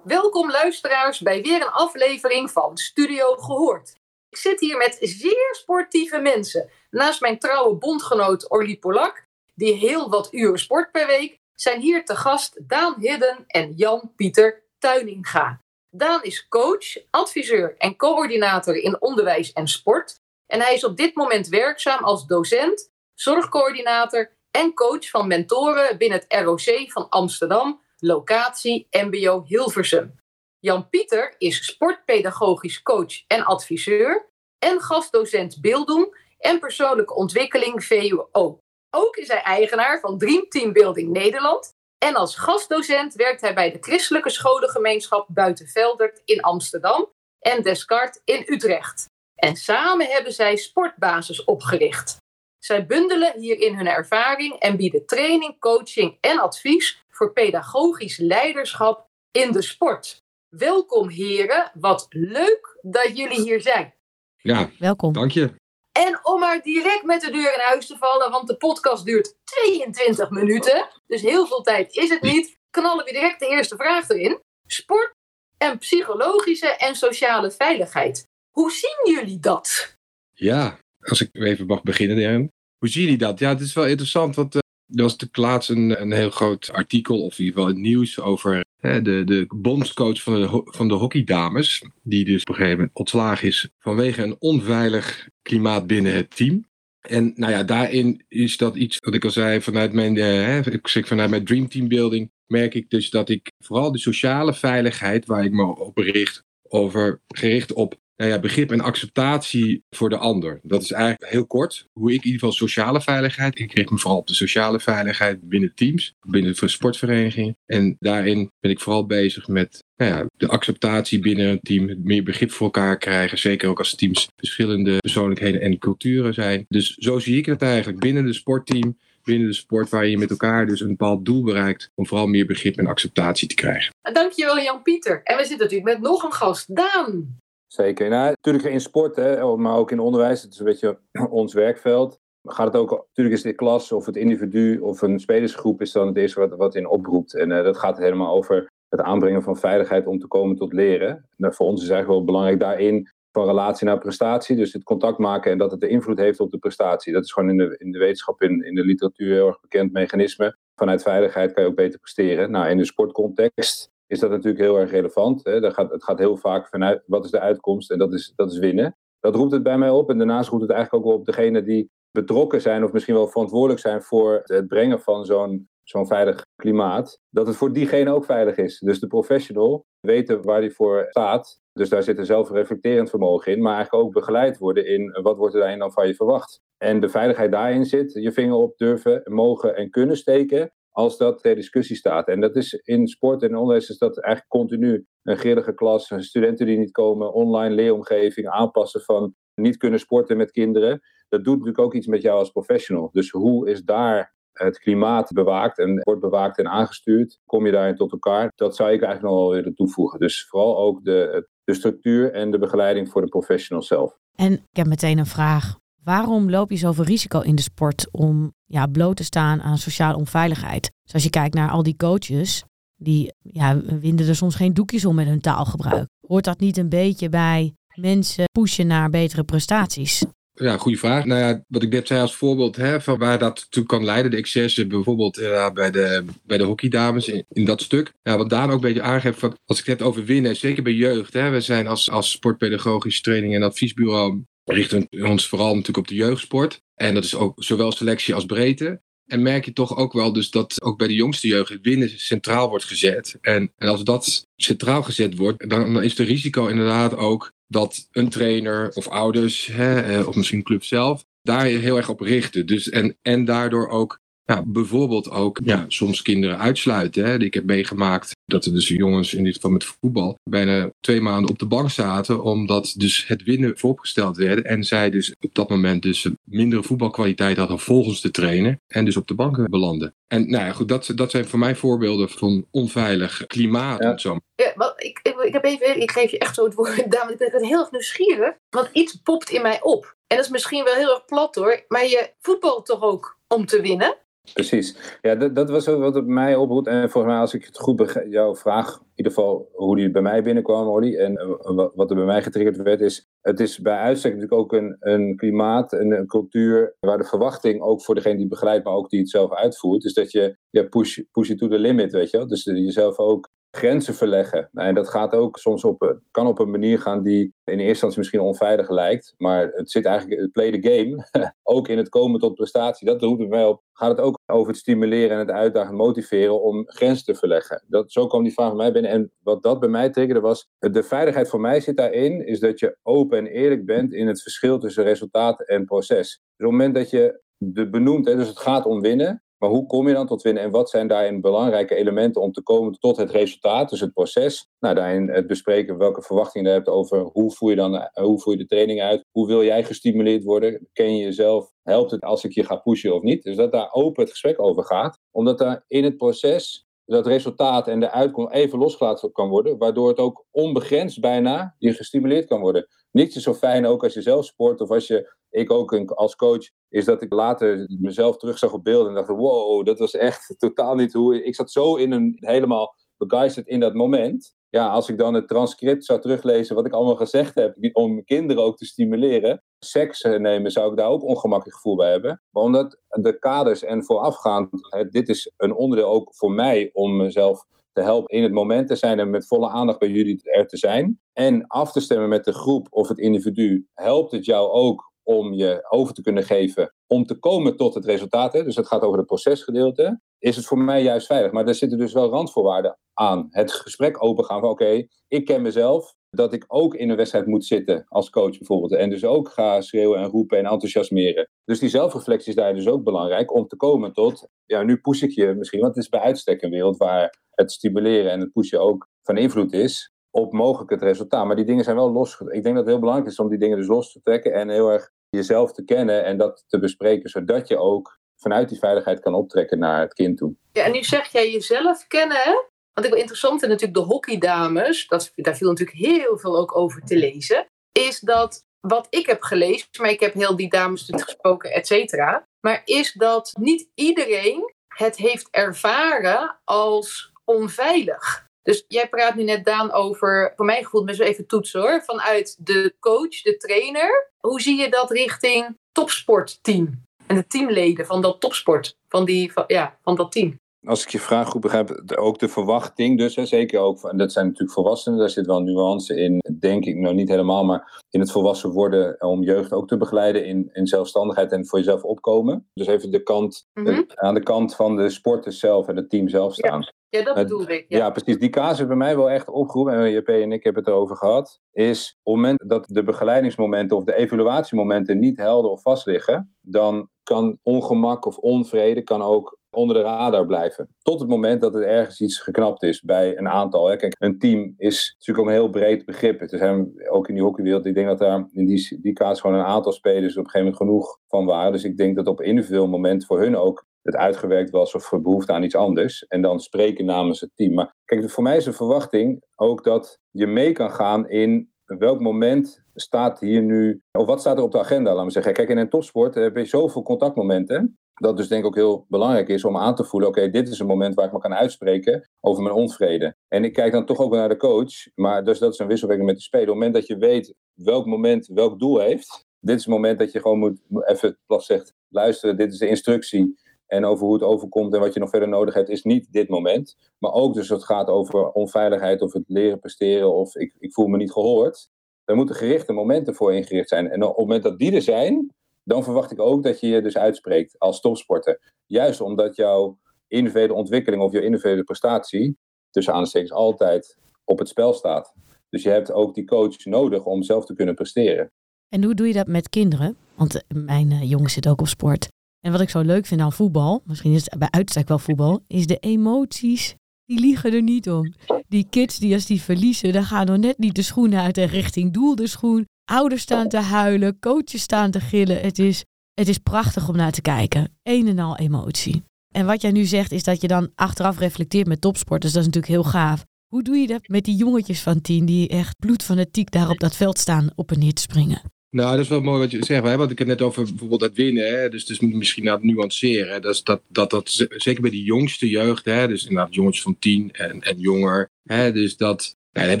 Welkom 0.04 0.50
luisteraars 0.50 1.20
bij 1.20 1.42
weer 1.42 1.62
een 1.62 1.70
aflevering 1.70 2.50
van 2.50 2.76
Studio 2.76 3.34
Gehoord. 3.34 3.96
Ik 4.28 4.36
zit 4.36 4.60
hier 4.60 4.76
met 4.76 4.96
zeer 5.00 5.48
sportieve 5.50 6.18
mensen. 6.18 6.70
Naast 6.90 7.20
mijn 7.20 7.38
trouwe 7.38 7.74
bondgenoot 7.74 8.52
Orlie 8.52 8.78
Polak, 8.78 9.26
die 9.54 9.74
heel 9.74 10.10
wat 10.10 10.28
uren 10.30 10.58
sport 10.58 10.90
per 10.90 11.06
week, 11.06 11.40
zijn 11.54 11.80
hier 11.80 12.04
te 12.04 12.16
gast 12.16 12.60
Daan 12.68 12.94
Hidden 12.98 13.44
en 13.46 13.72
Jan-Pieter 13.76 14.62
Tuininga. 14.82 15.60
Daan 15.90 16.22
is 16.22 16.48
coach, 16.48 16.96
adviseur 17.10 17.76
en 17.78 17.96
coördinator 17.96 18.76
in 18.76 19.00
onderwijs 19.00 19.52
en 19.52 19.68
sport. 19.68 20.14
En 20.46 20.60
hij 20.60 20.74
is 20.74 20.84
op 20.84 20.96
dit 20.96 21.14
moment 21.14 21.48
werkzaam 21.48 22.04
als 22.04 22.26
docent, 22.26 22.90
zorgcoördinator 23.14 24.32
en 24.50 24.74
coach 24.74 25.10
van 25.10 25.26
mentoren 25.26 25.98
binnen 25.98 26.18
het 26.18 26.42
ROC 26.44 26.90
van 26.90 27.08
Amsterdam, 27.08 27.82
locatie 27.98 28.86
MBO 28.90 29.42
Hilversum. 29.46 30.14
Jan-Pieter 30.58 31.34
is 31.38 31.64
sportpedagogisch 31.64 32.82
coach 32.82 33.26
en 33.26 33.44
adviseur 33.44 34.28
en 34.58 34.80
gastdocent 34.80 35.60
beelddoen 35.60 36.16
en 36.38 36.58
persoonlijke 36.58 37.14
ontwikkeling 37.14 37.84
VUO. 37.84 38.58
Ook 38.90 39.16
is 39.16 39.28
hij 39.28 39.42
eigenaar 39.42 40.00
van 40.00 40.18
Dream 40.18 40.48
Team 40.48 40.72
Building 40.72 41.12
Nederland 41.12 41.74
en 42.02 42.14
als 42.14 42.36
gastdocent 42.36 43.14
werkt 43.14 43.40
hij 43.40 43.54
bij 43.54 43.72
de 43.72 43.78
christelijke 43.80 44.30
scholengemeenschap 44.30 45.26
Buitenveldert 45.28 46.22
in 46.24 46.40
Amsterdam 46.40 47.12
en 47.38 47.62
Descartes 47.62 48.20
in 48.24 48.42
Utrecht. 48.46 49.04
En 49.34 49.56
samen 49.56 50.06
hebben 50.06 50.32
zij 50.32 50.56
Sportbasis 50.56 51.44
opgericht. 51.44 52.16
Zij 52.58 52.86
bundelen 52.86 53.40
hierin 53.40 53.76
hun 53.76 53.86
ervaring 53.86 54.54
en 54.54 54.76
bieden 54.76 55.06
training, 55.06 55.58
coaching 55.58 56.16
en 56.20 56.38
advies 56.38 57.02
voor 57.10 57.32
pedagogisch 57.32 58.16
leiderschap 58.16 59.06
in 59.30 59.52
de 59.52 59.62
sport. 59.62 60.16
Welkom 60.48 61.08
heren, 61.08 61.70
wat 61.74 62.06
leuk 62.10 62.78
dat 62.80 63.16
jullie 63.16 63.40
hier 63.40 63.60
zijn. 63.60 63.94
Ja, 64.36 64.70
Welkom. 64.78 65.12
dank 65.12 65.30
je. 65.30 65.61
En 65.92 66.18
om 66.22 66.40
maar 66.40 66.62
direct 66.62 67.02
met 67.02 67.20
de 67.20 67.30
deur 67.30 67.54
in 67.54 67.60
huis 67.60 67.86
te 67.86 67.96
vallen, 67.98 68.30
want 68.30 68.48
de 68.48 68.56
podcast 68.56 69.04
duurt 69.04 69.34
22 69.44 70.30
minuten, 70.30 70.88
dus 71.06 71.22
heel 71.22 71.46
veel 71.46 71.60
tijd 71.62 71.96
is 71.96 72.08
het 72.08 72.22
niet, 72.22 72.58
knallen 72.70 73.04
we 73.04 73.12
direct 73.12 73.40
de 73.40 73.46
eerste 73.48 73.76
vraag 73.76 74.08
erin. 74.08 74.40
Sport 74.66 75.14
en 75.58 75.78
psychologische 75.78 76.76
en 76.76 76.94
sociale 76.94 77.50
veiligheid. 77.50 78.26
Hoe 78.50 78.72
zien 78.72 79.14
jullie 79.14 79.38
dat? 79.38 79.96
Ja, 80.32 80.78
als 81.00 81.20
ik 81.20 81.28
even 81.32 81.66
mag 81.66 81.82
beginnen, 81.82 82.16
Darren. 82.16 82.52
Hoe 82.78 82.88
zien 82.88 83.02
jullie 83.02 83.18
dat? 83.18 83.38
Ja, 83.38 83.48
het 83.48 83.60
is 83.60 83.72
wel 83.72 83.86
interessant, 83.86 84.34
want 84.34 84.61
er 84.94 85.02
was 85.02 85.12
natuurlijk 85.12 85.36
laatst 85.36 85.70
een, 85.70 86.00
een 86.00 86.12
heel 86.12 86.30
groot 86.30 86.70
artikel, 86.72 87.22
of 87.22 87.38
in 87.38 87.44
ieder 87.44 87.60
geval 87.60 87.76
nieuws, 87.76 88.20
over 88.20 88.64
hè, 88.76 89.02
de, 89.02 89.24
de 89.24 89.46
bondscoach 89.56 90.22
van 90.22 90.40
de, 90.40 90.62
van 90.64 90.88
de 90.88 90.94
hockeydames, 90.94 91.84
die 92.02 92.24
dus 92.24 92.40
op 92.40 92.48
een 92.48 92.54
gegeven 92.54 92.76
moment 92.76 92.96
ontslagen 92.96 93.48
is 93.48 93.68
vanwege 93.78 94.22
een 94.22 94.36
onveilig 94.38 95.28
klimaat 95.42 95.86
binnen 95.86 96.14
het 96.14 96.36
team. 96.36 96.70
En 97.00 97.32
nou 97.36 97.52
ja, 97.52 97.62
daarin 97.62 98.24
is 98.28 98.56
dat 98.56 98.76
iets 98.76 98.96
wat 98.98 99.14
ik 99.14 99.24
al 99.24 99.30
zei 99.30 99.60
vanuit 99.60 99.92
mijn, 99.92 100.16
eh, 100.16 100.66
ik 100.66 100.88
zeg 100.88 101.06
vanuit 101.06 101.30
mijn 101.30 101.44
Dream 101.44 101.68
Team 101.68 101.88
Building, 101.88 102.30
merk 102.46 102.74
ik 102.74 102.90
dus 102.90 103.10
dat 103.10 103.28
ik 103.28 103.52
vooral 103.58 103.92
de 103.92 103.98
sociale 103.98 104.54
veiligheid 104.54 105.26
waar 105.26 105.44
ik 105.44 105.52
me 105.52 105.64
op 105.64 105.98
richt, 105.98 106.44
over 106.62 107.20
gericht 107.28 107.72
op 107.72 108.00
nou 108.22 108.34
ja, 108.34 108.40
begrip 108.40 108.72
en 108.72 108.80
acceptatie 108.80 109.82
voor 109.90 110.08
de 110.08 110.16
ander. 110.16 110.60
Dat 110.62 110.82
is 110.82 110.92
eigenlijk 110.92 111.32
heel 111.32 111.46
kort 111.46 111.86
hoe 111.92 112.12
ik 112.12 112.18
in 112.18 112.24
ieder 112.24 112.38
geval 112.38 112.52
sociale 112.52 113.00
veiligheid. 113.00 113.58
Ik 113.58 113.72
richt 113.72 113.90
me 113.90 113.98
vooral 113.98 114.18
op 114.18 114.26
de 114.26 114.34
sociale 114.34 114.80
veiligheid 114.80 115.48
binnen 115.48 115.74
teams, 115.74 116.14
binnen 116.26 116.54
de 116.54 116.68
sportverenigingen. 116.68 117.56
En 117.66 117.96
daarin 117.98 118.50
ben 118.60 118.70
ik 118.70 118.80
vooral 118.80 119.06
bezig 119.06 119.48
met 119.48 119.84
nou 119.96 120.10
ja, 120.10 120.26
de 120.36 120.48
acceptatie 120.48 121.18
binnen 121.18 121.48
een 121.48 121.60
team, 121.60 122.02
meer 122.02 122.22
begrip 122.22 122.50
voor 122.50 122.66
elkaar 122.66 122.98
krijgen. 122.98 123.38
Zeker 123.38 123.68
ook 123.68 123.78
als 123.78 123.94
teams 123.94 124.28
verschillende 124.36 124.96
persoonlijkheden 124.98 125.60
en 125.60 125.78
culturen 125.78 126.34
zijn. 126.34 126.64
Dus 126.68 126.94
zo 126.94 127.18
zie 127.18 127.36
ik 127.36 127.46
het 127.46 127.62
eigenlijk 127.62 128.00
binnen 128.00 128.24
de 128.24 128.32
sportteam. 128.32 128.98
Binnen 129.24 129.48
de 129.48 129.54
sport 129.54 129.88
waar 129.88 130.06
je 130.06 130.18
met 130.18 130.30
elkaar 130.30 130.66
dus 130.66 130.80
een 130.80 130.88
bepaald 130.88 131.24
doel 131.24 131.42
bereikt 131.42 131.90
om 131.94 132.06
vooral 132.06 132.26
meer 132.26 132.46
begrip 132.46 132.76
en 132.76 132.86
acceptatie 132.86 133.48
te 133.48 133.54
krijgen. 133.54 133.94
Dankjewel 134.12 134.60
Jan-Pieter. 134.60 135.20
En 135.22 135.36
we 135.36 135.44
zitten 135.44 135.58
natuurlijk 135.58 135.92
met 135.92 136.00
nog 136.10 136.22
een 136.22 136.32
gast, 136.32 136.76
Daan. 136.76 137.40
Zeker. 137.72 138.08
Nou, 138.08 138.28
natuurlijk 138.30 138.64
in 138.64 138.80
sport, 138.80 139.16
hè, 139.16 139.56
maar 139.56 139.76
ook 139.76 139.90
in 139.90 140.00
onderwijs. 140.00 140.42
Het 140.42 140.52
is 140.52 140.58
een 140.58 140.64
beetje 140.64 140.98
ons 141.30 141.54
werkveld. 141.54 142.20
Gaat 142.42 142.66
het 142.66 142.76
ook, 142.76 142.90
natuurlijk 142.90 143.36
is 143.36 143.42
de 143.42 143.52
klas 143.52 143.92
of 143.92 144.06
het 144.06 144.16
individu 144.16 144.78
of 144.78 145.02
een 145.02 145.20
spelersgroep 145.20 145.80
is 145.80 145.92
dan 145.92 146.06
het 146.06 146.16
eerste 146.16 146.40
wat, 146.40 146.56
wat 146.56 146.74
in 146.74 146.88
oproept. 146.88 147.34
En 147.34 147.52
eh, 147.52 147.64
dat 147.64 147.76
gaat 147.76 147.98
helemaal 147.98 148.34
over 148.34 148.70
het 148.88 149.00
aanbrengen 149.00 149.42
van 149.42 149.56
veiligheid 149.56 150.06
om 150.06 150.18
te 150.18 150.26
komen 150.26 150.56
tot 150.56 150.72
leren. 150.72 151.28
Nou, 151.36 151.54
voor 151.54 151.66
ons 151.66 151.82
is 151.82 151.88
eigenlijk 151.88 152.18
wel 152.18 152.26
belangrijk 152.26 152.60
daarin 152.60 153.10
van 153.30 153.46
relatie 153.46 153.86
naar 153.86 153.98
prestatie. 153.98 154.56
Dus 154.56 154.72
het 154.72 154.82
contact 154.82 155.18
maken 155.18 155.52
en 155.52 155.58
dat 155.58 155.70
het 155.70 155.80
de 155.80 155.88
invloed 155.88 156.18
heeft 156.18 156.40
op 156.40 156.50
de 156.50 156.58
prestatie. 156.58 157.12
Dat 157.12 157.24
is 157.24 157.32
gewoon 157.32 157.50
in 157.50 157.56
de, 157.56 157.76
in 157.78 157.92
de 157.92 157.98
wetenschap, 157.98 158.42
in, 158.42 158.64
in 158.64 158.74
de 158.74 158.84
literatuur 158.84 159.34
heel 159.34 159.46
erg 159.46 159.60
bekend 159.60 159.92
mechanisme. 159.92 160.56
Vanuit 160.74 161.02
veiligheid 161.02 161.52
kan 161.52 161.62
je 161.62 161.68
ook 161.68 161.76
beter 161.76 161.98
presteren. 161.98 162.50
Nou, 162.50 162.68
in 162.68 162.76
de 162.76 162.84
sportcontext 162.84 163.91
is 164.12 164.20
dat 164.20 164.30
natuurlijk 164.30 164.62
heel 164.62 164.78
erg 164.78 164.90
relevant. 164.90 165.44
Hè. 165.44 165.60
Daar 165.60 165.72
gaat, 165.72 165.90
het 165.90 166.04
gaat 166.04 166.18
heel 166.18 166.36
vaak 166.36 166.68
vanuit 166.68 167.02
wat 167.06 167.24
is 167.24 167.30
de 167.30 167.40
uitkomst 167.40 167.90
en 167.90 167.98
dat 167.98 168.12
is, 168.12 168.32
dat 168.36 168.52
is 168.52 168.58
winnen. 168.58 168.96
Dat 169.20 169.34
roept 169.34 169.52
het 169.52 169.62
bij 169.62 169.78
mij 169.78 169.90
op 169.90 170.10
en 170.10 170.18
daarnaast 170.18 170.50
roept 170.50 170.62
het 170.62 170.70
eigenlijk 170.70 171.06
ook 171.06 171.12
op 171.12 171.24
degene 171.24 171.62
die 171.62 171.90
betrokken 172.10 172.60
zijn 172.60 172.84
of 172.84 172.92
misschien 172.92 173.14
wel 173.14 173.28
verantwoordelijk 173.28 173.80
zijn 173.80 174.02
voor 174.02 174.40
het 174.44 174.66
brengen 174.68 175.00
van 175.00 175.24
zo'n 175.24 175.68
zo'n 175.82 176.06
veilig 176.06 176.46
klimaat. 176.56 177.18
Dat 177.30 177.46
het 177.46 177.56
voor 177.56 177.72
diegene 177.72 178.10
ook 178.12 178.24
veilig 178.24 178.56
is. 178.56 178.78
Dus 178.78 179.00
de 179.00 179.06
professional 179.06 179.84
weten 180.00 180.42
waar 180.42 180.60
die 180.60 180.74
voor 180.74 181.06
staat. 181.08 181.60
Dus 181.72 181.88
daar 181.88 182.02
zit 182.02 182.18
een 182.18 182.26
zelfreflecterend 182.26 183.10
vermogen 183.10 183.52
in, 183.52 183.62
maar 183.62 183.74
eigenlijk 183.74 184.04
ook 184.04 184.12
begeleid 184.12 184.58
worden 184.58 184.86
in 184.86 185.18
wat 185.22 185.36
wordt 185.36 185.54
er 185.54 185.60
daarin 185.60 185.78
dan 185.78 185.92
van 185.92 186.06
je 186.06 186.14
verwacht. 186.14 186.60
En 186.78 187.00
de 187.00 187.08
veiligheid 187.08 187.50
daarin 187.50 187.84
zit, 187.84 188.12
je 188.12 188.32
vinger 188.32 188.56
op 188.56 188.78
durven, 188.78 189.22
mogen 189.24 189.76
en 189.76 189.90
kunnen 189.90 190.16
steken 190.16 190.72
als 190.92 191.18
dat 191.18 191.42
ter 191.42 191.54
discussie 191.54 191.96
staat. 191.96 192.28
En 192.28 192.40
dat 192.40 192.56
is 192.56 192.72
in 192.72 193.06
sport 193.06 193.42
en 193.42 193.56
onderwijs 193.56 193.88
is 193.88 193.98
dat 193.98 194.18
eigenlijk 194.18 194.54
continu 194.54 195.06
een 195.22 195.36
grillige 195.36 195.74
klas, 195.74 196.12
studenten 196.16 196.66
die 196.66 196.78
niet 196.78 196.90
komen, 196.90 197.32
online 197.32 197.74
leeromgeving, 197.74 198.48
aanpassen 198.48 199.00
van 199.00 199.34
niet 199.54 199.76
kunnen 199.76 200.00
sporten 200.00 200.36
met 200.36 200.50
kinderen. 200.50 201.00
Dat 201.28 201.44
doet 201.44 201.58
natuurlijk 201.58 201.78
ook 201.78 201.94
iets 201.94 202.06
met 202.06 202.22
jou 202.22 202.38
als 202.38 202.50
professional. 202.50 203.08
Dus 203.12 203.30
hoe 203.30 203.70
is 203.70 203.82
daar 203.82 204.34
het 204.52 204.78
klimaat 204.78 205.32
bewaakt 205.32 205.78
en 205.78 206.00
wordt 206.02 206.20
bewaakt 206.20 206.58
en 206.58 206.68
aangestuurd? 206.68 207.40
Kom 207.44 207.66
je 207.66 207.72
daarin 207.72 207.96
tot 207.96 208.12
elkaar? 208.12 208.52
Dat 208.54 208.76
zou 208.76 208.92
ik 208.92 209.02
eigenlijk 209.02 209.34
nog 209.34 209.44
wel 209.44 209.54
willen 209.54 209.74
toevoegen. 209.74 210.18
Dus 210.18 210.46
vooral 210.48 210.78
ook 210.78 211.04
de, 211.04 211.48
de 211.64 211.74
structuur 211.74 212.32
en 212.32 212.50
de 212.50 212.58
begeleiding 212.58 213.08
voor 213.08 213.20
de 213.20 213.28
professional 213.28 213.82
zelf. 213.82 214.18
En 214.34 214.52
ik 214.52 214.76
heb 214.76 214.86
meteen 214.86 215.18
een 215.18 215.26
vraag. 215.26 215.80
Waarom 216.04 216.50
loop 216.50 216.70
je 216.70 216.76
zoveel 216.76 217.04
risico 217.04 217.40
in 217.40 217.54
de 217.54 217.62
sport 217.62 218.08
om 218.10 218.52
ja, 218.66 218.86
bloot 218.86 219.16
te 219.16 219.24
staan 219.24 219.62
aan 219.62 219.78
sociale 219.78 220.16
onveiligheid? 220.16 220.90
Dus 221.04 221.14
als 221.14 221.22
je 221.22 221.30
kijkt 221.30 221.54
naar 221.54 221.70
al 221.70 221.82
die 221.82 221.96
coaches, 221.96 222.64
die 222.96 223.32
ja, 223.42 223.80
winden 224.00 224.28
er 224.28 224.36
soms 224.36 224.54
geen 224.54 224.74
doekjes 224.74 225.04
om 225.04 225.14
met 225.14 225.26
hun 225.26 225.40
taalgebruik. 225.40 226.08
Hoort 226.26 226.44
dat 226.44 226.60
niet 226.60 226.76
een 226.76 226.88
beetje 226.88 227.28
bij 227.28 227.74
mensen 227.94 228.44
pushen 228.52 228.86
naar 228.86 229.10
betere 229.10 229.44
prestaties? 229.44 230.24
Ja, 230.54 230.76
goede 230.76 230.98
vraag. 230.98 231.24
Nou 231.24 231.40
ja, 231.40 231.64
wat 231.68 231.82
ik 231.82 231.90
net 231.90 232.06
zei 232.06 232.20
als 232.20 232.36
voorbeeld, 232.36 232.76
hè, 232.76 233.00
van 233.00 233.18
waar 233.18 233.38
dat 233.38 233.66
toe 233.70 233.84
kan 233.84 234.04
leiden, 234.04 234.30
de 234.30 234.36
excessen 234.36 234.88
bijvoorbeeld 234.88 235.38
eh, 235.38 235.70
bij, 235.70 235.90
de, 235.90 236.24
bij 236.46 236.58
de 236.58 236.64
hockeydames 236.64 237.28
in, 237.48 237.64
dat 237.64 237.82
stuk. 237.82 238.12
Ja, 238.22 238.36
wat 238.36 238.50
Daan 238.50 238.68
ook 238.68 238.74
een 238.74 238.80
beetje 238.80 239.02
aangeeft, 239.02 239.38
van, 239.38 239.56
als 239.64 239.80
ik 239.80 239.86
het 239.86 239.98
heb 239.98 240.08
over 240.08 240.24
winnen, 240.24 240.56
zeker 240.56 240.82
bij 240.82 240.92
jeugd. 240.92 241.32
Hè, 241.32 241.50
we 241.50 241.60
zijn 241.60 241.86
als, 241.86 242.10
als 242.10 242.30
sportpedagogisch 242.30 243.20
training 243.20 243.54
en 243.54 243.62
adviesbureau, 243.62 244.44
richten 244.64 245.06
we 245.10 245.26
ons 245.26 245.48
vooral 245.48 245.68
natuurlijk 245.68 245.98
op 245.98 246.08
de 246.08 246.14
jeugdsport. 246.14 246.82
En 246.94 247.14
dat 247.14 247.24
is 247.24 247.34
ook 247.34 247.64
zowel 247.64 247.92
selectie 247.92 248.34
als 248.34 248.46
breedte. 248.46 249.02
En 249.26 249.42
merk 249.42 249.64
je 249.64 249.72
toch 249.72 249.96
ook 249.96 250.12
wel 250.12 250.32
dus 250.32 250.50
dat 250.50 250.82
ook 250.82 250.98
bij 250.98 251.06
de 251.06 251.14
jongste 251.14 251.46
jeugd 251.46 251.68
het 251.68 251.82
winnen 251.82 252.20
centraal 252.20 252.68
wordt 252.68 252.84
gezet. 252.84 253.38
En, 253.40 253.72
en 253.76 253.88
als 253.88 254.04
dat 254.04 254.48
centraal 254.56 255.02
gezet 255.02 255.36
wordt, 255.36 255.68
dan, 255.68 255.92
dan 255.92 256.02
is 256.02 256.18
het 256.18 256.28
risico 256.28 256.66
inderdaad 256.66 257.16
ook 257.16 257.52
dat 257.66 258.08
een 258.10 258.28
trainer 258.28 258.90
of 258.94 259.08
ouders, 259.08 259.66
hè, 259.66 260.00
eh, 260.00 260.28
of 260.28 260.34
misschien 260.34 260.62
club 260.62 260.84
zelf, 260.84 261.24
daar 261.42 261.64
heel 261.64 261.96
erg 261.96 262.08
op 262.08 262.20
richten. 262.20 262.66
Dus, 262.66 262.88
en, 262.88 263.16
en 263.22 263.44
daardoor 263.44 263.88
ook 263.88 264.20
ja, 264.54 264.62
bijvoorbeeld 264.66 265.30
ook 265.30 265.60
ja, 265.64 265.84
soms 265.88 266.22
kinderen 266.22 266.58
uitsluiten. 266.58 267.24
Hè. 267.24 267.38
Ik 267.38 267.54
heb 267.54 267.64
meegemaakt 267.64 268.36
dat 268.44 268.64
er 268.64 268.72
dus 268.72 268.88
jongens, 268.88 269.34
in 269.34 269.44
dit 269.44 269.54
geval 269.54 269.70
met 269.70 269.84
voetbal, 269.84 270.38
bijna 270.50 270.90
twee 271.00 271.20
maanden 271.20 271.50
op 271.50 271.58
de 271.58 271.66
bank 271.66 271.90
zaten. 271.90 272.42
Omdat 272.42 272.94
dus 272.96 273.26
het 273.26 273.42
winnen 273.42 273.78
vooropgesteld 273.78 274.36
werd. 274.36 274.64
En 274.64 274.84
zij 274.84 275.10
dus 275.10 275.34
op 275.40 275.54
dat 275.54 275.68
moment 275.68 276.02
dus 276.02 276.28
mindere 276.44 276.82
voetbalkwaliteit 276.82 277.56
hadden 277.56 277.78
volgens 277.78 278.20
de 278.20 278.30
trainer. 278.30 278.78
En 278.86 279.04
dus 279.04 279.16
op 279.16 279.26
de 279.28 279.34
bank 279.34 279.68
belanden. 279.70 280.14
En 280.26 280.50
nou 280.50 280.64
ja, 280.64 280.72
goed, 280.72 280.88
dat, 280.88 281.10
dat 281.14 281.30
zijn 281.30 281.46
voor 281.46 281.58
mij 281.58 281.76
voorbeelden 281.76 282.28
van 282.28 282.66
onveilig 282.70 283.46
klimaat. 283.46 284.02
Ja. 284.02 284.18
Zo. 284.18 284.38
Ja, 284.54 284.72
maar 284.74 284.92
ik, 284.96 285.20
ik, 285.22 285.34
ik, 285.36 285.52
heb 285.52 285.64
even, 285.64 286.00
ik 286.00 286.10
geef 286.10 286.30
je 286.30 286.38
echt 286.38 286.54
zo 286.54 286.64
het 286.64 286.74
woord, 286.74 286.96
Daan, 287.12 287.28
want 287.28 287.40
ik 287.40 287.52
ben 287.52 287.64
heel 287.64 287.80
erg 287.80 287.90
nieuwsgierig. 287.90 288.54
Want 288.70 288.88
iets 288.92 289.14
popt 289.14 289.50
in 289.50 289.62
mij 289.62 289.82
op. 289.82 290.16
En 290.26 290.36
dat 290.36 290.46
is 290.46 290.52
misschien 290.52 290.84
wel 290.84 290.94
heel 290.94 291.10
erg 291.10 291.24
plat 291.24 291.54
hoor, 291.54 291.84
maar 291.88 292.06
je 292.06 292.32
voetbalt 292.40 292.86
toch 292.86 293.02
ook 293.02 293.38
om 293.48 293.66
te 293.66 293.80
winnen? 293.80 294.16
Precies. 294.52 295.18
Ja, 295.20 295.34
dat, 295.34 295.54
dat 295.54 295.70
was 295.70 295.86
wat 295.86 296.14
het 296.14 296.26
mij 296.26 296.56
oproept. 296.56 296.86
En 296.86 297.10
volgens 297.10 297.32
mij, 297.32 297.42
als 297.42 297.54
ik 297.54 297.64
het 297.64 297.78
goed 297.78 297.96
begrijp, 297.96 298.26
jouw 298.32 298.56
vraag, 298.56 298.94
in 298.94 299.06
ieder 299.14 299.32
geval 299.32 299.68
hoe 299.72 299.96
die 299.96 300.10
bij 300.10 300.22
mij 300.22 300.42
binnenkwam, 300.42 300.88
Olly, 300.88 301.16
en 301.16 301.32
uh, 301.32 301.88
wat 301.94 302.10
er 302.10 302.16
bij 302.16 302.24
mij 302.24 302.42
getriggerd 302.42 302.76
werd, 302.76 303.00
is: 303.00 303.30
het 303.40 303.60
is 303.60 303.78
bij 303.78 303.96
uitstek 303.96 304.34
natuurlijk 304.34 304.60
ook 304.60 304.72
een, 304.72 304.96
een 305.00 305.36
klimaat, 305.36 305.92
een, 305.92 306.10
een 306.10 306.26
cultuur, 306.26 306.96
waar 307.00 307.18
de 307.18 307.24
verwachting 307.24 307.80
ook 307.80 308.02
voor 308.02 308.14
degene 308.14 308.36
die 308.36 308.48
begeleidt, 308.48 308.84
maar 308.84 308.94
ook 308.94 309.10
die 309.10 309.20
het 309.20 309.30
zelf 309.30 309.52
uitvoert, 309.52 310.04
is 310.04 310.14
dat 310.14 310.32
je 310.32 310.56
ja, 310.70 310.82
push, 310.82 311.18
push 311.32 311.50
it 311.50 311.58
to 311.58 311.68
the 311.68 311.78
limit, 311.78 312.12
weet 312.12 312.30
je 312.30 312.36
wel. 312.36 312.46
Dus 312.46 312.64
jezelf 312.64 313.18
ook 313.18 313.48
grenzen 313.76 314.14
verleggen. 314.14 314.68
En 314.72 314.94
dat 314.94 315.08
gaat 315.08 315.32
ook 315.34 315.58
soms 315.58 315.84
op, 315.84 316.18
kan 316.30 316.46
op 316.46 316.58
een 316.58 316.70
manier 316.70 316.98
gaan 316.98 317.22
die 317.22 317.42
in 317.64 317.72
eerste 317.72 317.88
instantie 317.88 318.18
misschien 318.18 318.40
onveilig 318.40 318.90
lijkt. 318.90 319.34
Maar 319.36 319.68
het 319.72 319.90
zit 319.90 320.04
eigenlijk, 320.04 320.40
het 320.40 320.52
play 320.52 320.70
the 320.70 320.88
game, 320.88 321.26
ook 321.62 321.88
in 321.88 321.98
het 321.98 322.08
komen 322.08 322.40
tot 322.40 322.54
prestatie. 322.54 323.06
Dat 323.06 323.22
roept 323.22 323.38
bij 323.38 323.46
mij 323.46 323.64
op. 323.64 323.82
Gaat 323.92 324.10
het 324.10 324.20
ook 324.20 324.38
over 324.46 324.68
het 324.68 324.80
stimuleren 324.80 325.30
en 325.30 325.38
het 325.38 325.50
uitdagen, 325.50 325.94
motiveren 325.94 326.62
om 326.62 326.82
grenzen 326.86 327.24
te 327.24 327.34
verleggen. 327.34 327.84
Dat, 327.88 328.12
zo 328.12 328.26
kwam 328.26 328.42
die 328.42 328.52
vraag 328.52 328.68
bij 328.68 328.76
mij 328.76 328.92
binnen. 328.92 329.10
En 329.10 329.32
wat 329.42 329.62
dat 329.62 329.80
bij 329.80 329.88
mij 329.88 330.10
triggerde 330.10 330.40
was, 330.40 330.68
de 330.78 331.02
veiligheid 331.02 331.48
voor 331.48 331.60
mij 331.60 331.80
zit 331.80 331.96
daarin, 331.96 332.46
is 332.46 332.60
dat 332.60 332.78
je 332.78 332.96
open 333.02 333.38
en 333.38 333.46
eerlijk 333.46 333.86
bent 333.86 334.12
in 334.12 334.26
het 334.26 334.42
verschil 334.42 334.78
tussen 334.78 335.04
resultaat 335.04 335.66
en 335.66 335.84
proces. 335.84 336.28
Dus 336.56 336.66
op 336.66 336.72
het 336.72 336.80
moment 336.80 336.94
dat 336.94 337.10
je 337.10 337.40
de 337.56 337.88
benoemt, 337.88 338.24
dus 338.24 338.48
het 338.48 338.58
gaat 338.58 338.86
om 338.86 339.00
winnen, 339.00 339.42
maar 339.62 339.70
hoe 339.70 339.86
kom 339.86 340.08
je 340.08 340.14
dan 340.14 340.26
tot 340.26 340.42
winnen 340.42 340.62
en 340.62 340.70
wat 340.70 340.90
zijn 340.90 341.06
daarin 341.06 341.40
belangrijke 341.40 341.94
elementen 341.94 342.42
om 342.42 342.52
te 342.52 342.62
komen 342.62 342.92
tot 342.92 343.16
het 343.16 343.30
resultaat, 343.30 343.90
dus 343.90 344.00
het 344.00 344.12
proces? 344.12 344.68
Nou, 344.78 344.94
daarin 344.94 345.28
het 345.28 345.46
bespreken 345.46 345.98
welke 345.98 346.22
verwachtingen 346.22 346.68
je 346.68 346.76
hebt 346.76 346.88
over 346.88 347.20
hoe 347.20 347.52
voer 347.52 347.70
je 347.70 347.76
dan 347.76 348.10
hoe 348.12 348.40
voer 348.40 348.52
je 348.52 348.58
de 348.58 348.66
training 348.66 349.00
uit? 349.00 349.24
Hoe 349.30 349.46
wil 349.46 349.64
jij 349.64 349.84
gestimuleerd 349.84 350.44
worden? 350.44 350.88
Ken 350.92 351.16
je 351.16 351.24
jezelf? 351.24 351.70
Helpt 351.82 352.10
het 352.10 352.22
als 352.22 352.44
ik 352.44 352.52
je 352.52 352.64
ga 352.64 352.76
pushen 352.76 353.14
of 353.14 353.22
niet? 353.22 353.42
Dus 353.42 353.56
dat 353.56 353.72
daar 353.72 353.92
open 353.92 354.22
het 354.22 354.30
gesprek 354.30 354.60
over 354.60 354.84
gaat, 354.84 355.18
omdat 355.30 355.58
daar 355.58 355.84
in 355.86 356.04
het 356.04 356.16
proces 356.16 356.86
dat 357.04 357.26
resultaat 357.26 357.88
en 357.88 358.00
de 358.00 358.10
uitkomst 358.10 358.52
even 358.52 358.78
losgelaten 358.78 359.32
kan 359.32 359.48
worden, 359.48 359.78
waardoor 359.78 360.08
het 360.08 360.18
ook 360.18 360.44
onbegrensd 360.50 361.20
bijna 361.20 361.74
je 361.78 361.92
gestimuleerd 361.92 362.46
kan 362.46 362.60
worden. 362.60 362.86
Niets 363.10 363.36
is 363.36 363.42
zo 363.42 363.54
fijn 363.54 363.86
ook 363.86 364.02
als 364.02 364.14
je 364.14 364.22
zelf 364.22 364.44
sport 364.44 364.80
of 364.80 364.90
als 364.90 365.06
je, 365.06 365.34
ik 365.50 365.70
ook 365.70 366.10
als 366.10 366.36
coach, 366.36 366.70
is 366.92 367.04
dat 367.04 367.22
ik 367.22 367.32
later 367.32 367.86
mezelf 368.00 368.36
terug 368.36 368.58
zag 368.58 368.72
op 368.72 368.84
beeld 368.84 369.06
en 369.08 369.14
dacht, 369.14 369.28
wow, 369.28 369.86
dat 369.86 369.98
was 369.98 370.14
echt 370.14 370.54
totaal 370.58 370.94
niet 370.94 371.12
hoe, 371.12 371.44
ik 371.44 371.54
zat 371.54 371.70
zo 371.70 371.96
in 371.96 372.12
een, 372.12 372.36
helemaal 372.40 372.94
begeisterd 373.16 373.66
in 373.66 373.80
dat 373.80 373.94
moment. 373.94 374.54
Ja, 374.68 374.88
als 374.88 375.08
ik 375.08 375.18
dan 375.18 375.34
het 375.34 375.48
transcript 375.48 376.04
zou 376.04 376.20
teruglezen 376.20 376.74
wat 376.74 376.86
ik 376.86 376.92
allemaal 376.92 377.16
gezegd 377.16 377.54
heb, 377.54 377.76
om 377.92 378.24
kinderen 378.24 378.62
ook 378.62 378.76
te 378.76 378.84
stimuleren, 378.84 379.62
seks 379.78 380.22
nemen, 380.22 380.70
zou 380.70 380.90
ik 380.90 380.96
daar 380.96 381.08
ook 381.08 381.24
ongemakkelijk 381.24 381.76
gevoel 381.76 381.96
bij 381.96 382.10
hebben. 382.10 382.42
Maar 382.50 382.62
omdat 382.62 382.98
de 383.08 383.38
kaders 383.38 383.82
en 383.82 384.04
voorafgaand, 384.04 384.70
dit 385.10 385.28
is 385.28 385.52
een 385.56 385.74
onderdeel 385.74 386.08
ook 386.08 386.34
voor 386.34 386.52
mij 386.52 386.90
om 386.92 387.16
mezelf 387.16 387.64
te 387.92 388.02
helpen 388.02 388.36
in 388.36 388.42
het 388.42 388.52
moment 388.52 388.88
te 388.88 388.96
zijn 388.96 389.18
en 389.18 389.30
met 389.30 389.46
volle 389.46 389.68
aandacht 389.68 389.98
bij 389.98 390.08
jullie 390.08 390.40
er 390.42 390.66
te 390.66 390.76
zijn. 390.76 391.20
En 391.32 391.66
af 391.66 391.92
te 391.92 392.00
stemmen 392.00 392.28
met 392.28 392.44
de 392.44 392.52
groep 392.52 392.86
of 392.90 393.08
het 393.08 393.18
individu, 393.18 393.86
helpt 393.94 394.32
het 394.32 394.44
jou 394.44 394.70
ook 394.70 395.11
om 395.22 395.52
je 395.52 395.86
over 395.88 396.14
te 396.14 396.22
kunnen 396.22 396.42
geven, 396.42 396.94
om 397.06 397.24
te 397.24 397.38
komen 397.38 397.76
tot 397.76 397.94
het 397.94 398.04
resultaat. 398.04 398.52
Hè? 398.52 398.64
Dus 398.64 398.76
het 398.76 398.86
gaat 398.86 399.02
over 399.02 399.18
het 399.18 399.26
procesgedeelte. 399.26 400.20
Is 400.38 400.56
het 400.56 400.64
voor 400.64 400.78
mij 400.78 401.02
juist 401.02 401.26
veilig? 401.26 401.52
Maar 401.52 401.66
er 401.66 401.74
zitten 401.74 401.98
dus 401.98 402.12
wel 402.12 402.30
randvoorwaarden 402.30 402.98
aan. 403.14 403.46
Het 403.50 403.72
gesprek 403.72 404.24
opengaan 404.24 404.60
van 404.60 404.70
oké, 404.70 405.06
ik 405.28 405.44
ken 405.44 405.62
mezelf. 405.62 406.14
Dat 406.30 406.52
ik 406.52 406.64
ook 406.66 406.94
in 406.94 407.10
een 407.10 407.16
wedstrijd 407.16 407.46
moet 407.46 407.64
zitten 407.64 408.04
als 408.08 408.30
coach 408.30 408.58
bijvoorbeeld. 408.58 408.92
En 408.92 409.10
dus 409.10 409.24
ook 409.24 409.48
ga 409.48 409.80
schreeuwen 409.80 410.18
en 410.18 410.28
roepen 410.28 410.58
en 410.58 410.64
enthousiasmeren. 410.64 411.48
Dus 411.64 411.78
die 411.78 411.88
zelfreflectie 411.88 412.48
is 412.48 412.54
daar 412.54 412.74
dus 412.74 412.88
ook 412.88 413.04
belangrijk 413.04 413.54
om 413.54 413.66
te 413.66 413.76
komen 413.76 414.12
tot. 414.12 414.48
Ja, 414.66 414.82
nu 414.82 415.00
push 415.00 415.22
ik 415.22 415.30
je 415.30 415.54
misschien, 415.54 415.80
want 415.80 415.94
het 415.94 416.04
is 416.04 416.10
bij 416.10 416.20
uitstek 416.20 416.62
een 416.62 416.70
wereld 416.70 416.96
waar 416.96 417.40
het 417.50 417.72
stimuleren 417.72 418.30
en 418.30 418.40
het 418.40 418.52
pushen 418.52 418.80
ook 418.80 419.08
van 419.22 419.36
invloed 419.36 419.72
is 419.72 420.12
op 420.36 420.52
mogelijk 420.52 420.90
het 420.90 421.02
resultaat. 421.02 421.46
Maar 421.46 421.56
die 421.56 421.64
dingen 421.64 421.84
zijn 421.84 421.96
wel 421.96 422.12
los. 422.12 422.40
Ik 422.40 422.62
denk 422.62 422.64
dat 422.64 422.76
het 422.76 422.86
heel 422.86 422.98
belangrijk 422.98 423.30
is 423.30 423.38
om 423.38 423.48
die 423.48 423.58
dingen 423.58 423.76
dus 423.76 423.86
los 423.86 424.12
te 424.12 424.20
trekken 424.22 424.52
en 424.52 424.68
heel 424.68 424.90
erg 424.90 425.10
jezelf 425.28 425.72
te 425.72 425.84
kennen 425.84 426.24
en 426.24 426.38
dat 426.38 426.64
te 426.66 426.78
bespreken, 426.78 427.30
zodat 427.30 427.68
je 427.68 427.78
ook 427.78 428.18
vanuit 428.36 428.68
die 428.68 428.78
veiligheid 428.78 429.20
kan 429.20 429.34
optrekken 429.34 429.78
naar 429.78 430.00
het 430.00 430.12
kind 430.12 430.36
toe. 430.36 430.54
Ja, 430.72 430.84
en 430.84 430.92
nu 430.92 431.02
zeg 431.02 431.32
jij 431.32 431.50
jezelf 431.50 432.06
kennen, 432.06 432.36
hè? 432.36 432.52
Want 432.92 433.06
ik 433.06 433.12
wel 433.12 433.20
interessant 433.20 433.62
en 433.62 433.68
natuurlijk 433.68 433.98
de 433.98 434.12
hockeydames, 434.12 435.06
dat, 435.06 435.32
daar 435.34 435.56
viel 435.56 435.68
natuurlijk 435.68 435.98
heel 435.98 436.38
veel 436.38 436.58
ook 436.58 436.76
over 436.76 437.02
te 437.04 437.16
lezen, 437.16 437.66
is 437.92 438.20
dat 438.20 438.64
wat 438.80 439.06
ik 439.10 439.26
heb 439.26 439.42
gelezen, 439.42 439.86
maar 440.00 440.10
ik 440.10 440.20
heb 440.20 440.34
heel 440.34 440.56
die 440.56 440.70
dames 440.70 441.08
gesproken, 441.10 441.72
et 441.72 441.86
cetera, 441.86 442.44
maar 442.66 442.82
is 442.84 443.12
dat 443.12 443.50
niet 443.60 443.88
iedereen 443.94 444.74
het 444.94 445.16
heeft 445.16 445.48
ervaren 445.50 446.60
als 446.64 447.32
onveilig. 447.44 448.50
Dus 448.62 448.84
jij 448.88 449.08
praat 449.08 449.34
nu 449.34 449.42
net, 449.42 449.64
Daan, 449.64 449.92
over, 449.92 450.52
voor 450.56 450.64
mijn 450.64 450.84
gevoel, 450.84 451.04
best 451.04 451.18
wel 451.18 451.28
even 451.28 451.46
toetsen 451.46 451.80
hoor, 451.80 452.02
vanuit 452.02 452.56
de 452.58 452.94
coach, 453.00 453.42
de 453.42 453.56
trainer. 453.56 454.30
Hoe 454.40 454.60
zie 454.60 454.80
je 454.80 454.88
dat 454.90 455.10
richting 455.10 455.78
topsportteam? 455.92 457.02
En 457.26 457.36
de 457.36 457.46
teamleden 457.46 458.06
van 458.06 458.22
dat 458.22 458.40
topsport, 458.40 458.96
van, 459.08 459.24
die, 459.24 459.52
ja, 459.66 459.98
van 460.02 460.16
dat 460.16 460.32
team. 460.32 460.60
Als 460.84 461.02
ik 461.04 461.08
je 461.10 461.18
vraag 461.18 461.48
goed 461.48 461.60
begrijp, 461.60 462.02
ook 462.16 462.38
de 462.38 462.48
verwachting 462.48 463.18
dus, 463.18 463.36
hè, 463.36 463.46
zeker 463.46 463.80
ook, 463.80 464.04
en 464.04 464.16
dat 464.16 464.32
zijn 464.32 464.46
natuurlijk 464.46 464.72
volwassenen, 464.72 465.18
daar 465.18 465.30
zit 465.30 465.46
wel 465.46 465.60
nuance 465.62 466.14
in, 466.16 466.38
denk 466.58 466.84
ik, 466.84 466.96
nou 466.96 467.14
niet 467.14 467.28
helemaal, 467.28 467.64
maar 467.64 468.02
in 468.10 468.20
het 468.20 468.30
volwassen 468.32 468.70
worden 468.70 469.16
om 469.22 469.42
jeugd 469.42 469.72
ook 469.72 469.88
te 469.88 469.96
begeleiden 469.96 470.44
in, 470.46 470.70
in 470.72 470.86
zelfstandigheid 470.86 471.52
en 471.52 471.66
voor 471.66 471.78
jezelf 471.78 472.02
opkomen. 472.04 472.66
Dus 472.74 472.86
even 472.86 473.10
de 473.10 473.22
kant, 473.22 473.66
Mhm. 473.74 473.88
eh, 473.88 473.98
aan 474.14 474.34
de 474.34 474.42
kant 474.42 474.74
van 474.74 474.96
de 474.96 475.10
sporters 475.10 475.58
zelf 475.58 475.88
en 475.88 475.96
het 475.96 476.10
team 476.10 476.28
zelf 476.28 476.54
staan. 476.54 476.86
Ja, 477.08 477.22
dat 477.24 477.34
bedoel 477.34 477.68
ik. 477.68 477.84
Ja. 477.88 477.98
Ja. 477.98 478.10
precies. 478.10 478.38
Die 478.38 478.48
kaas 478.50 478.80
is 478.80 478.86
bij 478.86 478.96
mij 478.96 479.16
wel 479.16 479.30
echt 479.30 479.48
opgeroepen. 479.50 479.94
En 479.94 480.10
JP 480.10 480.28
en 480.28 480.52
ik 480.52 480.64
hebben 480.64 480.82
het 480.82 480.92
erover 480.92 481.16
gehad. 481.16 481.60
Is 481.72 482.18
op 482.22 482.34
het 482.34 482.42
moment 482.42 482.62
dat 482.66 482.84
de 482.88 483.02
begeleidingsmomenten 483.02 483.96
of 483.96 484.04
de 484.04 484.14
evaluatiemomenten 484.16 485.18
niet 485.18 485.36
helder 485.36 485.70
of 485.70 485.82
vast 485.82 486.06
liggen, 486.06 486.54
dan 486.60 487.08
kan 487.22 487.58
ongemak 487.62 488.26
of 488.26 488.36
onvrede 488.38 489.02
kan 489.02 489.22
ook 489.22 489.58
onder 489.74 489.96
de 489.96 490.02
radar 490.02 490.46
blijven. 490.46 490.88
Tot 491.02 491.20
het 491.20 491.28
moment 491.28 491.60
dat 491.60 491.74
er 491.74 491.86
ergens 491.86 492.20
iets 492.20 492.38
geknapt 492.38 492.82
is 492.82 493.00
bij 493.00 493.38
een 493.38 493.48
aantal. 493.48 493.88
Hè. 493.88 493.96
Kijk, 493.96 494.14
een 494.18 494.38
team 494.38 494.74
is 494.76 495.14
natuurlijk 495.18 495.48
een 495.48 495.54
heel 495.54 495.70
breed 495.70 496.04
begrip. 496.04 496.40
Er 496.40 496.58
zijn 496.58 496.92
ook 497.10 497.28
in 497.28 497.34
die 497.34 497.42
hockeywereld, 497.42 497.86
ik 497.86 497.94
denk 497.94 498.06
dat 498.06 498.18
daar 498.18 498.48
in 498.52 498.66
die, 498.66 498.98
die 499.00 499.12
kaas 499.12 499.40
gewoon 499.40 499.56
een 499.56 499.64
aantal 499.64 499.92
spelers 499.92 500.36
op 500.36 500.44
een 500.44 500.50
gegeven 500.50 500.72
moment 500.72 500.76
genoeg 500.76 501.18
van 501.28 501.44
waren. 501.44 501.72
Dus 501.72 501.84
ik 501.84 501.96
denk 501.96 502.16
dat 502.16 502.26
op 502.26 502.40
individueel 502.40 502.88
moment 502.88 503.26
voor 503.26 503.40
hun 503.40 503.56
ook 503.56 503.86
het 504.02 504.16
uitgewerkt 504.16 504.70
was 504.70 504.94
of 504.94 505.10
behoefte 505.22 505.52
aan 505.52 505.62
iets 505.62 505.76
anders. 505.76 506.26
En 506.26 506.42
dan 506.42 506.60
spreken 506.60 507.04
namens 507.04 507.40
het 507.40 507.50
team. 507.54 507.74
Maar 507.74 507.94
kijk, 508.04 508.30
voor 508.30 508.42
mij 508.42 508.56
is 508.56 508.64
de 508.64 508.72
verwachting 508.72 509.44
ook 509.54 509.84
dat 509.84 510.18
je 510.30 510.46
mee 510.46 510.72
kan 510.72 510.90
gaan 510.90 511.28
in 511.28 511.70
welk 511.84 512.20
moment 512.20 512.81
staat 512.94 513.40
hier 513.40 513.62
nu, 513.62 514.02
of 514.12 514.26
wat 514.26 514.40
staat 514.40 514.56
er 514.56 514.62
op 514.62 514.72
de 514.72 514.78
agenda, 514.78 515.10
laten 515.10 515.26
we 515.26 515.32
zeggen. 515.32 515.52
Kijk, 515.52 515.68
in 515.68 515.78
een 515.78 515.88
topsport 515.88 516.34
heb 516.34 516.56
je 516.56 516.64
zoveel 516.64 517.02
contactmomenten. 517.02 517.96
Dat 518.14 518.36
dus 518.36 518.48
denk 518.48 518.60
ik 518.60 518.66
ook 518.66 518.74
heel 518.74 519.06
belangrijk 519.08 519.48
is 519.48 519.64
om 519.64 519.76
aan 519.76 519.94
te 519.94 520.04
voelen, 520.04 520.28
oké, 520.28 520.50
dit 520.50 520.68
is 520.68 520.78
een 520.78 520.86
moment 520.86 521.14
waar 521.14 521.26
ik 521.26 521.32
me 521.32 521.38
kan 521.38 521.54
uitspreken 521.54 522.28
over 522.40 522.62
mijn 522.62 522.74
onvrede. 522.74 523.36
En 523.48 523.64
ik 523.64 523.72
kijk 523.72 523.92
dan 523.92 524.06
toch 524.06 524.18
ook 524.18 524.32
naar 524.32 524.48
de 524.48 524.56
coach, 524.56 524.92
maar 525.14 525.44
dus 525.44 525.58
dat 525.58 525.72
is 525.72 525.78
een 525.78 525.86
wisselwerking 525.86 526.28
met 526.28 526.36
de 526.36 526.42
speler. 526.42 526.68
Op 526.68 526.74
het 526.74 526.78
moment 526.82 526.94
dat 526.94 527.06
je 527.06 527.26
weet 527.26 527.54
welk 527.74 528.06
moment 528.06 528.46
welk 528.46 528.78
doel 528.78 528.98
heeft, 528.98 529.46
dit 529.60 529.76
is 529.76 529.84
het 529.84 529.94
moment 529.94 530.18
dat 530.18 530.32
je 530.32 530.40
gewoon 530.40 530.58
moet, 530.58 530.80
even 531.04 531.38
plat 531.46 531.64
zegt, 531.64 531.94
luisteren, 532.08 532.56
dit 532.56 532.72
is 532.72 532.78
de 532.78 532.88
instructie. 532.88 533.60
En 533.86 534.04
over 534.04 534.24
hoe 534.24 534.34
het 534.34 534.42
overkomt 534.42 534.94
en 534.94 535.00
wat 535.00 535.14
je 535.14 535.20
nog 535.20 535.30
verder 535.30 535.48
nodig 535.48 535.74
hebt, 535.74 535.88
is 535.88 536.02
niet 536.02 536.32
dit 536.32 536.48
moment. 536.48 536.96
Maar 537.18 537.32
ook 537.32 537.54
dus 537.54 537.68
het 537.68 537.84
gaat 537.84 538.08
over 538.08 538.50
onveiligheid 538.50 539.22
of 539.22 539.32
het 539.32 539.44
leren 539.46 539.78
presteren 539.78 540.34
of 540.34 540.56
ik, 540.56 540.74
ik 540.78 540.92
voel 540.92 541.06
me 541.06 541.16
niet 541.16 541.32
gehoord. 541.32 541.90
Er 542.24 542.36
moeten 542.36 542.54
gerichte 542.54 542.92
momenten 542.92 543.34
voor 543.34 543.54
ingericht 543.54 543.88
zijn. 543.88 544.10
En 544.10 544.22
op 544.22 544.28
het 544.28 544.38
moment 544.38 544.62
dat 544.62 544.78
die 544.78 544.94
er 544.94 545.02
zijn, 545.02 545.52
dan 545.84 546.04
verwacht 546.04 546.30
ik 546.30 546.40
ook 546.40 546.62
dat 546.62 546.80
je 546.80 546.86
je 546.86 547.02
dus 547.02 547.16
uitspreekt 547.16 547.78
als 547.78 548.00
topsporter. 548.00 548.72
Juist 548.86 549.20
omdat 549.20 549.56
jouw 549.56 549.98
individuele 550.28 550.74
ontwikkeling 550.74 551.22
of 551.22 551.32
jouw 551.32 551.42
individuele 551.42 551.84
prestatie, 551.84 552.58
tussen 552.90 553.14
aanstekens, 553.14 553.52
altijd 553.52 554.18
op 554.44 554.58
het 554.58 554.68
spel 554.68 554.92
staat. 554.92 555.34
Dus 555.68 555.82
je 555.82 555.88
hebt 555.88 556.12
ook 556.12 556.34
die 556.34 556.44
coach 556.44 556.84
nodig 556.84 557.24
om 557.24 557.42
zelf 557.42 557.64
te 557.64 557.74
kunnen 557.74 557.94
presteren. 557.94 558.52
En 558.88 559.04
hoe 559.04 559.14
doe 559.14 559.26
je 559.26 559.32
dat 559.32 559.46
met 559.46 559.68
kinderen? 559.68 560.16
Want 560.34 560.54
eh, 560.54 560.82
mijn 560.84 561.10
eh, 561.10 561.30
jongen 561.30 561.50
zit 561.50 561.68
ook 561.68 561.80
op 561.80 561.86
sport. 561.86 562.28
En 562.60 562.72
wat 562.72 562.80
ik 562.80 562.90
zo 562.90 563.00
leuk 563.00 563.26
vind 563.26 563.40
aan 563.40 563.52
voetbal, 563.52 564.02
misschien 564.04 564.32
is 564.32 564.44
het 564.44 564.58
bij 564.58 564.70
uitstek 564.70 565.08
wel 565.08 565.18
voetbal, 565.18 565.60
is 565.66 565.86
de 565.86 565.96
emoties. 565.96 566.94
Die 567.26 567.40
liegen 567.40 567.72
er 567.72 567.82
niet 567.82 568.10
om. 568.10 568.32
Die 568.68 568.86
kids 568.90 569.18
die 569.18 569.34
als 569.34 569.46
die 569.46 569.62
verliezen, 569.62 570.12
dan 570.12 570.24
gaan 570.24 570.46
nog 570.46 570.56
net 570.56 570.78
niet 570.78 570.94
de 570.94 571.02
schoenen 571.02 571.40
uit 571.40 571.58
en 571.58 571.66
richting 571.66 572.12
doel 572.12 572.34
de 572.34 572.46
schoen. 572.46 572.86
Ouders 573.04 573.42
staan 573.42 573.68
te 573.68 573.78
huilen, 573.78 574.38
coaches 574.38 574.82
staan 574.82 575.10
te 575.10 575.20
gillen. 575.20 575.60
Het 575.60 575.78
is, 575.78 576.04
het 576.34 576.48
is 576.48 576.58
prachtig 576.58 577.08
om 577.08 577.16
naar 577.16 577.32
te 577.32 577.42
kijken. 577.42 577.96
Een 578.02 578.28
en 578.28 578.38
al 578.38 578.56
emotie. 578.56 579.22
En 579.54 579.66
wat 579.66 579.80
jij 579.80 579.90
nu 579.90 580.04
zegt 580.04 580.32
is 580.32 580.42
dat 580.42 580.60
je 580.60 580.68
dan 580.68 580.90
achteraf 580.94 581.38
reflecteert 581.38 581.86
met 581.86 582.00
topsporters. 582.00 582.52
Dat 582.52 582.62
is 582.62 582.68
natuurlijk 582.68 582.92
heel 582.92 583.10
gaaf. 583.10 583.44
Hoe 583.66 583.82
doe 583.82 583.96
je 583.96 584.06
dat 584.06 584.28
met 584.28 584.44
die 584.44 584.56
jongetjes 584.56 585.00
van 585.00 585.20
tien 585.20 585.44
die 585.44 585.68
echt 585.68 585.98
bloedfanatiek 585.98 586.70
daar 586.70 586.90
op 586.90 586.98
dat 586.98 587.16
veld 587.16 587.38
staan 587.38 587.70
op 587.74 587.92
en 587.92 587.98
neer 587.98 588.14
te 588.14 588.22
springen? 588.22 588.62
Nou, 588.96 589.10
dat 589.10 589.24
is 589.24 589.28
wel 589.28 589.40
mooi 589.40 589.58
wat 589.58 589.70
je 589.70 589.84
zegt. 589.84 590.04
Hè? 590.04 590.16
Want 590.16 590.30
ik 590.30 590.38
heb 590.38 590.46
net 590.46 590.62
over 590.62 590.84
bijvoorbeeld 590.84 591.20
dat 591.20 591.34
winnen. 591.34 591.66
Hè? 591.66 591.88
Dus, 591.88 592.06
dus 592.06 592.20
misschien 592.20 592.68
aan 592.68 592.74
het 592.74 592.84
nuanceren. 592.84 593.62
Dat, 593.62 593.80
dat, 593.84 594.00
dat, 594.08 594.30
dat, 594.30 594.66
zeker 594.68 595.02
bij 595.02 595.10
die 595.10 595.24
jongste 595.24 595.68
jeugd. 595.68 596.04
Hè? 596.04 596.28
Dus 596.28 596.46
inderdaad 596.46 596.74
jongens 596.74 597.02
van 597.02 597.18
tien 597.18 597.52
en, 597.52 597.80
en 597.80 597.98
jonger. 597.98 598.48
Hè? 598.62 598.92
Dus 598.92 599.16
dat, 599.16 599.56
daar 599.70 599.84
hebben 599.84 600.00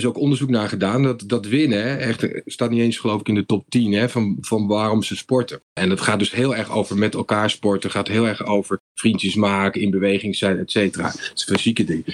ze 0.00 0.08
ook 0.08 0.18
onderzoek 0.18 0.48
naar 0.48 0.68
gedaan. 0.68 1.02
Dat, 1.02 1.22
dat 1.26 1.46
winnen 1.46 1.98
echt, 1.98 2.28
staat 2.44 2.70
niet 2.70 2.80
eens 2.80 2.98
geloof 2.98 3.20
ik 3.20 3.28
in 3.28 3.34
de 3.34 3.46
top 3.46 3.64
10 3.68 3.92
hè, 3.92 4.08
van, 4.08 4.36
van 4.40 4.66
waarom 4.66 5.02
ze 5.02 5.16
sporten. 5.16 5.62
En 5.72 5.88
dat 5.88 6.00
gaat 6.00 6.18
dus 6.18 6.32
heel 6.32 6.56
erg 6.56 6.70
over 6.70 6.98
met 6.98 7.14
elkaar 7.14 7.50
sporten. 7.50 7.90
gaat 7.90 8.08
heel 8.08 8.28
erg 8.28 8.46
over 8.46 8.80
vriendjes 8.94 9.34
maken, 9.34 9.80
in 9.80 9.90
beweging 9.90 10.36
zijn, 10.36 10.58
et 10.58 10.70
cetera. 10.70 11.06
Het 11.06 11.32
is 11.34 11.44
fysieke 11.44 11.84
dingen. 11.84 12.04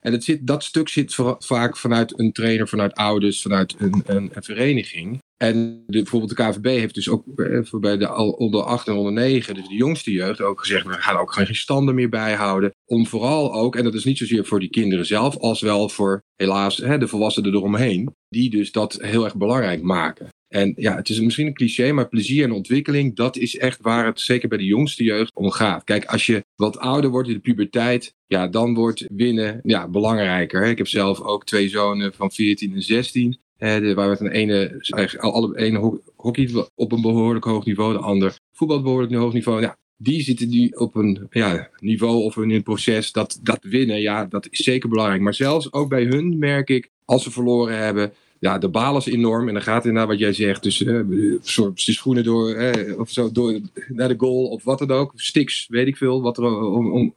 En 0.00 0.12
het 0.12 0.24
zit, 0.24 0.46
dat 0.46 0.64
stuk 0.64 0.88
zit 0.88 1.16
vaak 1.38 1.76
vanuit 1.76 2.18
een 2.18 2.32
trainer, 2.32 2.68
vanuit 2.68 2.94
ouders, 2.94 3.42
vanuit 3.42 3.74
een, 3.78 4.02
een, 4.06 4.30
een 4.32 4.42
vereniging. 4.42 5.18
En 5.36 5.82
de, 5.86 6.02
bijvoorbeeld 6.02 6.36
de 6.36 6.42
KVB 6.42 6.64
heeft 6.64 6.94
dus 6.94 7.08
ook 7.08 7.24
eh, 7.36 7.58
voor 7.62 7.80
bij 7.80 7.96
de 7.96 8.14
onder 8.36 8.62
8 8.62 8.88
en 8.88 8.94
onder 8.94 9.12
9, 9.12 9.54
dus 9.54 9.68
de 9.68 9.74
jongste 9.74 10.12
jeugd, 10.12 10.40
ook 10.40 10.60
gezegd: 10.60 10.86
we 10.86 10.92
gaan 10.92 11.16
ook 11.16 11.32
geen 11.32 11.54
standen 11.54 11.94
meer 11.94 12.08
bijhouden. 12.08 12.74
Om 12.84 13.06
vooral 13.06 13.54
ook, 13.54 13.76
en 13.76 13.84
dat 13.84 13.94
is 13.94 14.04
niet 14.04 14.18
zozeer 14.18 14.44
voor 14.44 14.60
die 14.60 14.70
kinderen 14.70 15.06
zelf, 15.06 15.36
als 15.36 15.60
wel 15.60 15.88
voor 15.88 16.22
helaas 16.36 16.76
hè, 16.76 16.98
de 16.98 17.08
volwassenen 17.08 17.54
eromheen, 17.54 18.14
die 18.28 18.50
dus 18.50 18.72
dat 18.72 18.98
heel 19.02 19.24
erg 19.24 19.36
belangrijk 19.36 19.82
maken. 19.82 20.28
En 20.48 20.72
ja, 20.76 20.96
het 20.96 21.08
is 21.08 21.20
misschien 21.20 21.46
een 21.46 21.54
cliché, 21.54 21.92
maar 21.92 22.08
plezier 22.08 22.44
en 22.44 22.52
ontwikkeling, 22.52 23.16
dat 23.16 23.36
is 23.36 23.56
echt 23.56 23.80
waar 23.80 24.06
het 24.06 24.20
zeker 24.20 24.48
bij 24.48 24.58
de 24.58 24.64
jongste 24.64 25.04
jeugd 25.04 25.34
om 25.34 25.50
gaat. 25.50 25.84
Kijk, 25.84 26.04
als 26.04 26.26
je 26.26 26.44
wat 26.54 26.78
ouder 26.78 27.10
wordt 27.10 27.28
in 27.28 27.34
de 27.34 27.40
puberteit, 27.40 28.14
ja, 28.26 28.48
dan 28.48 28.74
wordt 28.74 29.04
winnen 29.12 29.60
ja, 29.62 29.88
belangrijker. 29.88 30.66
Ik 30.66 30.78
heb 30.78 30.88
zelf 30.88 31.20
ook 31.20 31.44
twee 31.44 31.68
zonen 31.68 32.12
van 32.14 32.30
14 32.30 32.74
en 32.74 32.82
16. 32.82 33.38
Waar 33.58 34.10
we 34.10 34.16
een 34.18 34.30
ene, 34.30 34.82
alle, 35.18 35.58
ene 35.58 36.00
hockey 36.16 36.50
op 36.74 36.92
een 36.92 37.00
behoorlijk 37.00 37.44
hoog 37.44 37.64
niveau, 37.64 37.92
de 37.92 37.98
ander 37.98 38.38
voetbal 38.52 38.82
behoorlijk 38.82 39.14
hoog 39.14 39.32
niveau. 39.32 39.60
Ja, 39.60 39.76
die 39.96 40.22
zitten 40.22 40.48
nu 40.48 40.68
op 40.68 40.94
een 40.94 41.26
ja, 41.30 41.70
niveau 41.78 42.22
of 42.22 42.36
in 42.36 42.62
proces 42.62 43.12
dat, 43.12 43.38
dat 43.42 43.58
winnen, 43.60 44.00
ja, 44.00 44.24
dat 44.24 44.48
is 44.50 44.58
zeker 44.58 44.88
belangrijk. 44.88 45.20
Maar 45.20 45.34
zelfs 45.34 45.72
ook 45.72 45.88
bij 45.88 46.04
hun 46.04 46.38
merk 46.38 46.68
ik, 46.68 46.90
als 47.04 47.22
ze 47.22 47.30
verloren 47.30 47.78
hebben, 47.78 48.12
ja, 48.38 48.58
de 48.58 48.68
balen 48.68 49.00
is 49.00 49.06
enorm. 49.06 49.48
En 49.48 49.54
dan 49.54 49.62
gaat 49.62 49.84
naar 49.84 50.06
wat 50.06 50.18
jij 50.18 50.32
zegt. 50.32 50.62
Dus 50.62 50.80
uh, 50.80 51.36
soort 51.40 51.80
schoenen 51.80 52.24
door, 52.24 52.74
of 52.98 53.10
zo, 53.10 53.32
door 53.32 53.60
naar 53.88 54.08
de 54.08 54.14
goal 54.18 54.46
of 54.46 54.64
wat 54.64 54.78
dan 54.78 54.90
ook. 54.90 55.12
Sticks, 55.14 55.66
weet 55.68 55.86
ik 55.86 55.96
veel, 55.96 56.22
wat 56.22 56.38
er 56.38 56.44
om, 56.44 56.92
om, 56.92 57.14